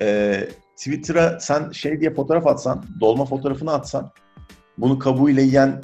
e, 0.00 0.40
Twitter'a 0.76 1.40
sen 1.40 1.70
şey 1.70 2.00
diye 2.00 2.14
fotoğraf 2.14 2.46
atsan, 2.46 2.84
dolma 3.00 3.24
fotoğrafını 3.24 3.72
atsan, 3.72 4.10
bunu 4.78 4.98
kabuğuyla 4.98 5.42
yiyen 5.42 5.82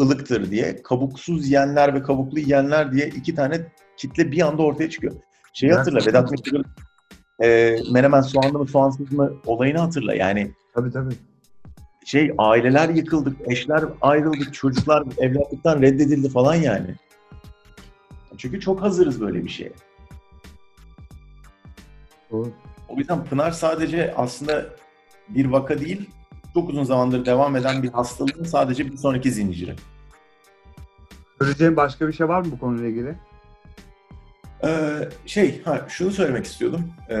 ılıktır 0.00 0.50
diye. 0.50 0.82
Kabuksuz 0.82 1.46
yiyenler 1.48 1.94
ve 1.94 2.02
kabuklu 2.02 2.38
yiyenler 2.38 2.92
diye 2.92 3.08
iki 3.08 3.34
tane 3.34 3.60
kitle 3.96 4.32
bir 4.32 4.46
anda 4.46 4.62
ortaya 4.62 4.90
çıkıyor. 4.90 5.14
Şeyi 5.52 5.72
hatırla. 5.72 6.06
Vedat 6.06 6.30
Milor'un 6.30 6.64
e, 7.42 7.76
menemen 7.92 8.20
soğanlı 8.20 8.58
mı 8.58 8.66
soğansız 8.66 9.12
mı 9.12 9.32
olayını 9.46 9.78
hatırla. 9.78 10.14
Yani 10.14 10.52
Tabii 10.74 10.92
tabii. 10.92 11.14
şey 12.04 12.34
aileler 12.38 12.88
yıkıldık, 12.88 13.36
eşler 13.50 13.84
ayrıldık, 14.00 14.54
çocuklar 14.54 15.04
evlatlıktan 15.18 15.82
reddedildi 15.82 16.28
falan 16.28 16.54
yani. 16.54 16.94
Çünkü 18.38 18.60
çok 18.60 18.82
hazırız 18.82 19.20
böyle 19.20 19.44
bir 19.44 19.48
şeye. 19.48 19.72
Doğru. 22.30 22.50
O 22.88 22.96
yüzden 22.96 23.24
Pınar 23.24 23.50
sadece 23.50 24.14
aslında 24.16 24.66
bir 25.28 25.46
vaka 25.46 25.80
değil, 25.80 26.10
çok 26.54 26.68
uzun 26.68 26.84
zamandır 26.84 27.26
devam 27.26 27.56
eden 27.56 27.82
bir 27.82 27.88
hastalığın 27.88 28.44
sadece 28.44 28.92
bir 28.92 28.96
sonraki 28.96 29.30
zinciri. 29.30 29.74
Söyleyeceğim 31.38 31.76
başka 31.76 32.08
bir 32.08 32.12
şey 32.12 32.28
var 32.28 32.40
mı 32.40 32.52
bu 32.52 32.58
konuyla 32.58 32.88
ilgili? 32.88 33.14
Ee, 34.64 35.08
şey, 35.26 35.62
ha, 35.64 35.80
şunu 35.88 36.10
söylemek 36.10 36.44
istiyordum. 36.44 36.92
Ee, 37.10 37.14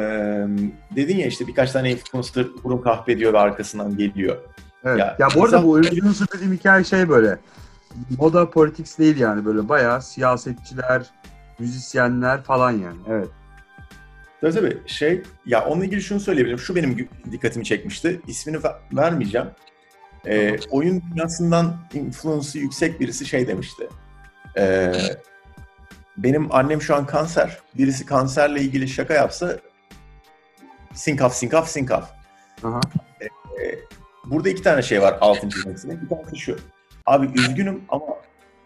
dedin 0.96 1.16
ya 1.16 1.26
işte 1.26 1.46
birkaç 1.46 1.72
tane 1.72 1.90
influencer 1.90 2.46
burun 2.64 2.78
kahve 2.78 3.18
diyor 3.18 3.32
ve 3.32 3.38
arkasından 3.38 3.96
geliyor. 3.96 4.36
Evet. 4.84 4.98
Ya, 4.98 5.16
Ya, 5.18 5.28
bu 5.34 5.44
arada 5.44 5.56
insan- 5.56 5.64
bu 5.68 5.78
influencer 5.80 6.28
dediğim 6.34 6.52
hikaye 6.52 6.84
şey 6.84 7.08
böyle. 7.08 7.38
Moda 8.18 8.50
politics 8.50 8.98
değil 8.98 9.16
yani 9.16 9.44
böyle 9.44 9.68
bayağı 9.68 10.02
siyasetçiler, 10.02 11.02
müzisyenler 11.58 12.42
falan 12.42 12.70
yani. 12.70 12.98
Evet. 13.08 13.28
Tabii 14.40 14.52
tabii. 14.54 14.78
Şey, 14.86 15.22
ya 15.46 15.64
onunla 15.64 15.84
ilgili 15.84 16.02
şunu 16.02 16.20
söyleyebilirim. 16.20 16.58
Şu 16.58 16.76
benim 16.76 17.08
dikkatimi 17.32 17.64
çekmişti. 17.64 18.20
İsmini 18.26 18.64
ver- 18.64 18.76
vermeyeceğim. 18.92 19.46
Ee, 20.26 20.56
oyun 20.70 21.02
dünyasından 21.10 21.76
influence'ı 21.94 22.62
yüksek 22.62 23.00
birisi 23.00 23.26
şey 23.26 23.46
demişti. 23.48 23.88
Ee, 24.58 24.92
benim 26.16 26.54
annem 26.54 26.82
şu 26.82 26.96
an 26.96 27.06
kanser. 27.06 27.58
Birisi 27.74 28.06
kanserle 28.06 28.60
ilgili 28.60 28.88
şaka 28.88 29.14
yapsa 29.14 29.58
sinkaf 30.94 31.34
sinkaf 31.34 31.68
sinkaf. 31.68 32.12
Aha. 32.64 32.80
Burada 34.24 34.48
iki 34.48 34.62
tane 34.62 34.82
şey 34.82 35.02
var 35.02 35.18
altın 35.20 35.48
istediğim. 35.48 36.02
Bir 36.02 36.08
tanesi 36.08 36.36
şu. 36.36 36.56
Abi 37.06 37.30
üzgünüm 37.34 37.84
ama 37.88 38.06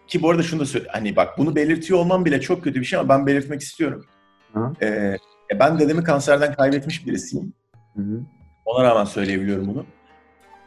ki 0.07 0.21
bu 0.21 0.29
arada 0.29 0.43
şunu 0.43 0.59
da 0.59 0.65
söyle. 0.65 0.87
Hani 0.91 1.15
bak 1.15 1.37
bunu 1.37 1.55
belirtiyor 1.55 1.99
olmam 1.99 2.25
bile 2.25 2.41
çok 2.41 2.63
kötü 2.63 2.79
bir 2.79 2.85
şey 2.85 2.99
ama 2.99 3.09
ben 3.09 3.27
belirtmek 3.27 3.61
istiyorum. 3.61 4.05
Aha. 4.55 4.73
Ee, 4.81 5.17
e, 5.51 5.59
ben 5.59 5.79
dedemi 5.79 6.03
kanserden 6.03 6.53
kaybetmiş 6.53 7.07
birisiyim. 7.07 7.53
Hı 7.95 8.01
hı. 8.01 8.21
Ona 8.65 8.83
rağmen 8.83 9.03
söyleyebiliyorum 9.05 9.67
bunu. 9.67 9.85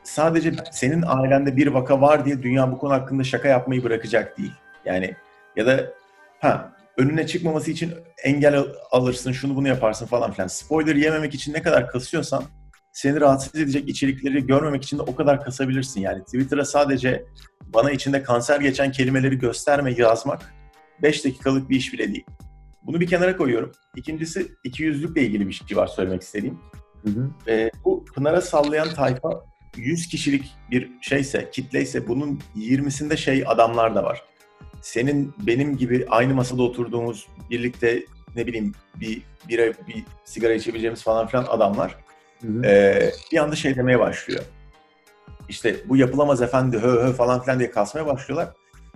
Sadece 0.03 0.53
senin 0.73 1.05
ailende 1.07 1.57
bir 1.57 1.67
vaka 1.67 2.01
var 2.01 2.25
diye 2.25 2.43
dünya 2.43 2.73
bu 2.73 2.79
konu 2.79 2.93
hakkında 2.93 3.25
şaka 3.25 3.49
yapmayı 3.49 3.85
bırakacak 3.85 4.39
değil. 4.39 4.53
Yani 4.85 5.15
ya 5.57 5.67
da 5.67 5.93
ha 6.43 6.73
önüne 6.97 7.27
çıkmaması 7.27 7.71
için 7.71 7.95
engel 8.25 8.59
al- 8.59 8.67
alırsın, 8.91 9.33
şunu 9.33 9.57
bunu 9.57 9.69
yaparsın 9.69 10.07
falan 10.07 10.33
filan. 10.33 10.47
Spoiler 10.47 10.97
yememek 10.97 11.35
için 11.35 11.53
ne 11.53 11.63
kadar 11.63 11.89
kasıyorsan 11.89 12.45
seni 12.93 13.21
rahatsız 13.21 13.55
edecek 13.61 13.89
içerikleri 13.89 14.47
görmemek 14.47 14.83
için 14.85 14.99
de 14.99 15.03
o 15.03 15.15
kadar 15.15 15.45
kasabilirsin. 15.45 16.01
Yani 16.01 16.25
Twitter'a 16.25 16.65
sadece 16.65 17.25
bana 17.63 17.91
içinde 17.91 18.23
kanser 18.23 18.61
geçen 18.61 18.93
kelimeleri 18.93 19.39
gösterme 19.39 19.93
yazmak 19.93 20.55
5 21.03 21.25
dakikalık 21.25 21.71
bir 21.71 21.77
iş 21.77 21.93
bile 21.93 22.09
değil. 22.09 22.27
Bunu 22.83 23.01
bir 23.01 23.07
kenara 23.07 23.37
koyuyorum. 23.37 23.73
İkincisi 23.97 24.49
ikiyüzlükle 24.65 25.23
ilgili 25.23 25.49
bir 25.49 25.53
şey 25.53 25.77
var 25.77 25.87
söylemek 25.87 26.23
istediğim. 26.23 26.59
Hı 27.03 27.11
hı. 27.11 27.51
E, 27.51 27.71
bu 27.85 28.05
Pınar'a 28.05 28.41
sallayan 28.41 28.95
tayfa 28.95 29.45
100 29.77 30.07
kişilik 30.07 30.51
bir 30.71 30.91
şeyse, 31.01 31.51
kitleyse 31.51 32.09
bunun 32.09 32.41
20'sinde 32.57 33.17
şey 33.17 33.45
adamlar 33.47 33.95
da 33.95 34.05
var. 34.05 34.32
Senin 34.83 35.35
benim 35.39 35.77
gibi 35.77 36.07
aynı 36.11 36.35
masada 36.35 36.63
oturduğumuz, 36.63 37.27
birlikte 37.51 38.05
ne 38.37 38.47
bileyim 38.47 38.73
bir 38.95 39.23
bira, 39.49 39.63
bir 39.89 40.05
sigara 40.25 40.53
içebileceğimiz 40.53 41.03
falan 41.03 41.27
filan 41.27 41.45
adamlar 41.45 41.97
Hı 42.43 42.49
hı. 42.49 42.67
e, 42.67 43.11
bir 43.33 43.39
anda 43.39 43.57
şey 43.57 43.77
demeye 43.77 43.99
başlıyor. 43.99 44.43
İşte 45.49 45.77
bu 45.89 45.97
yapılamaz 45.97 46.43
efendi 46.43 46.79
hö 46.79 47.07
hö 47.07 47.13
falan 47.13 47.43
filan 47.43 47.59
diye 47.59 47.71
kasmaya 47.71 48.07
başlıyorlar. 48.07 48.49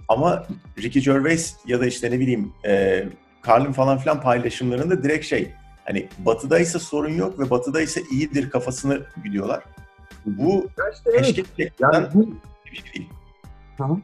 Ama 0.09 0.47
Ricky 0.79 1.05
Gervais 1.05 1.57
ya 1.67 1.81
da 1.81 1.87
işte 1.87 2.11
ne 2.11 2.21
bileyim 2.21 2.53
e, 2.65 3.05
Carlin 3.47 3.73
falan 3.73 3.99
filan 3.99 4.21
paylaşımlarında 4.21 5.03
direkt 5.03 5.27
şey 5.27 5.53
hani 5.85 6.09
batıdaysa 6.19 6.79
sorun 6.79 7.15
yok 7.15 7.39
ve 7.39 7.51
batıdaysa 7.51 8.01
iyidir 8.13 8.51
kafasını 8.51 9.07
gidiyorlar. 9.25 9.63
Bu 10.27 10.69
işte 10.93 11.11
evet. 11.11 11.21
eşkek 11.21 11.47
Yani 11.59 11.95
yani... 11.95 12.07
bu 12.15 12.35
bir 12.67 12.77
şey 12.77 12.93
değil. 12.95 13.09
Tamam. 13.79 14.03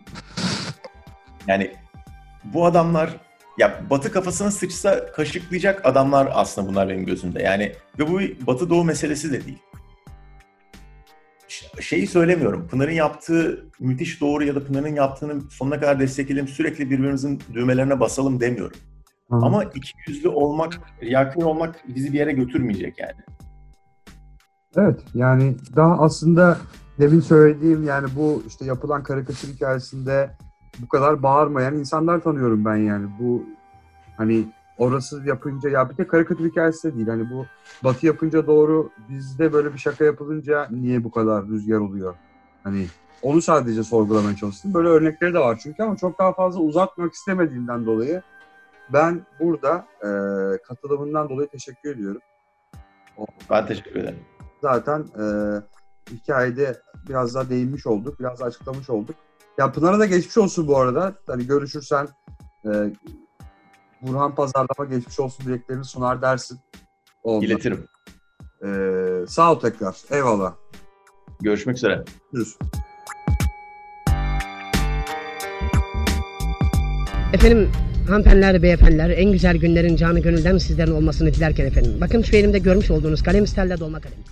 Yani 1.46 1.70
bu 2.44 2.66
adamlar 2.66 3.16
ya 3.58 3.80
batı 3.90 4.12
kafasına 4.12 4.50
sıçsa 4.50 5.06
kaşıklayacak 5.12 5.86
adamlar 5.86 6.28
aslında 6.34 6.68
bunlar 6.68 6.88
benim 6.88 7.06
gözümde. 7.06 7.42
Yani 7.42 7.72
ve 7.98 8.10
bu 8.10 8.18
bir 8.18 8.46
batı 8.46 8.70
doğu 8.70 8.84
meselesi 8.84 9.32
de 9.32 9.44
değil. 9.44 9.58
Şeyi 11.80 12.06
söylemiyorum. 12.06 12.68
Pınar'ın 12.68 12.92
yaptığı 12.92 13.66
müthiş 13.80 14.20
doğru 14.20 14.44
ya 14.44 14.54
da 14.54 14.64
Pınar'ın 14.64 14.94
yaptığını 14.94 15.50
sonuna 15.50 15.80
kadar 15.80 16.00
destekleyelim, 16.00 16.48
sürekli 16.48 16.90
birbirimizin 16.90 17.42
düğmelerine 17.54 18.00
basalım 18.00 18.40
demiyorum. 18.40 18.76
Hı. 19.30 19.36
Ama 19.36 19.64
iki 19.64 19.92
yüzlü 20.08 20.28
olmak, 20.28 20.80
riyakar 21.02 21.42
olmak 21.42 21.84
bizi 21.88 22.12
bir 22.12 22.18
yere 22.18 22.32
götürmeyecek 22.32 22.98
yani. 22.98 23.20
Evet 24.76 25.00
yani 25.14 25.56
daha 25.76 25.98
aslında 25.98 26.58
demin 26.98 27.20
söylediğim 27.20 27.84
yani 27.84 28.08
bu 28.16 28.42
işte 28.48 28.64
yapılan 28.64 29.02
karikatür 29.02 29.48
hikayesinde 29.48 30.30
bu 30.78 30.88
kadar 30.88 31.22
bağırmayan 31.22 31.74
insanlar 31.74 32.20
tanıyorum 32.20 32.64
ben 32.64 32.76
yani. 32.76 33.06
Bu 33.20 33.46
hani 34.16 34.44
orası 34.78 35.22
yapınca 35.26 35.70
ya 35.70 35.90
bir 35.90 35.96
de 35.96 36.06
karikatür 36.06 36.50
hikayesi 36.50 36.92
de 36.92 36.96
değil. 36.96 37.08
Hani 37.08 37.30
bu 37.30 37.46
batı 37.84 38.06
yapınca 38.06 38.46
doğru 38.46 38.90
bizde 39.08 39.52
böyle 39.52 39.72
bir 39.72 39.78
şaka 39.78 40.04
yapılınca 40.04 40.68
niye 40.70 41.04
bu 41.04 41.10
kadar 41.10 41.46
rüzgar 41.46 41.78
oluyor? 41.78 42.14
Hani 42.64 42.86
onu 43.22 43.42
sadece 43.42 43.82
sorgulamaya 43.82 44.36
çalıştım. 44.36 44.74
Böyle 44.74 44.88
örnekleri 44.88 45.34
de 45.34 45.38
var 45.38 45.58
çünkü 45.62 45.82
ama 45.82 45.96
çok 45.96 46.18
daha 46.18 46.32
fazla 46.32 46.60
uzatmak 46.60 47.12
istemediğimden 47.12 47.86
dolayı 47.86 48.22
ben 48.92 49.26
burada 49.40 49.86
e, 50.00 50.08
katılımından 50.62 51.28
dolayı 51.28 51.48
teşekkür 51.48 51.94
ediyorum. 51.94 52.20
Ben 53.50 53.66
teşekkür 53.66 54.00
ederim. 54.00 54.18
zaten 54.62 55.00
e, 55.00 55.24
hikayede 56.10 56.80
biraz 57.08 57.34
daha 57.34 57.50
değinmiş 57.50 57.86
olduk, 57.86 58.20
biraz 58.20 58.40
daha 58.40 58.48
açıklamış 58.48 58.90
olduk. 58.90 59.16
Ya 59.58 59.72
Pınar'a 59.72 59.98
da 59.98 60.06
geçmiş 60.06 60.38
olsun 60.38 60.68
bu 60.68 60.78
arada. 60.78 61.14
Hani 61.26 61.46
görüşürsen 61.46 62.08
e, 62.64 62.70
Burhan 64.02 64.34
Pazarlama 64.34 64.84
geçmiş 64.90 65.20
olsun 65.20 65.46
dileklerini 65.46 65.84
sunar 65.84 66.22
dersin. 66.22 66.58
Oldu. 67.22 67.44
İletirim. 67.44 67.88
E, 68.64 68.68
sağ 69.28 69.52
ol 69.52 69.60
tekrar. 69.60 69.96
Eyvallah. 70.10 70.54
Görüşmek 71.40 71.76
üzere. 71.76 72.04
Görüşürüz. 72.32 72.58
Efendim 77.32 77.70
hanımefendiler, 78.08 78.62
beyefendiler 78.62 79.10
en 79.10 79.32
güzel 79.32 79.56
günlerin 79.56 79.96
canı 79.96 80.20
gönülden 80.20 80.58
sizlerin 80.58 80.92
olmasını 80.92 81.34
dilerken 81.34 81.66
efendim. 81.66 81.98
Bakın 82.00 82.22
şu 82.22 82.36
elimde 82.36 82.58
görmüş 82.58 82.90
olduğunuz 82.90 83.22
kalem 83.22 83.46
Stella 83.46 83.80
dolma 83.80 84.00
kalemi. 84.00 84.22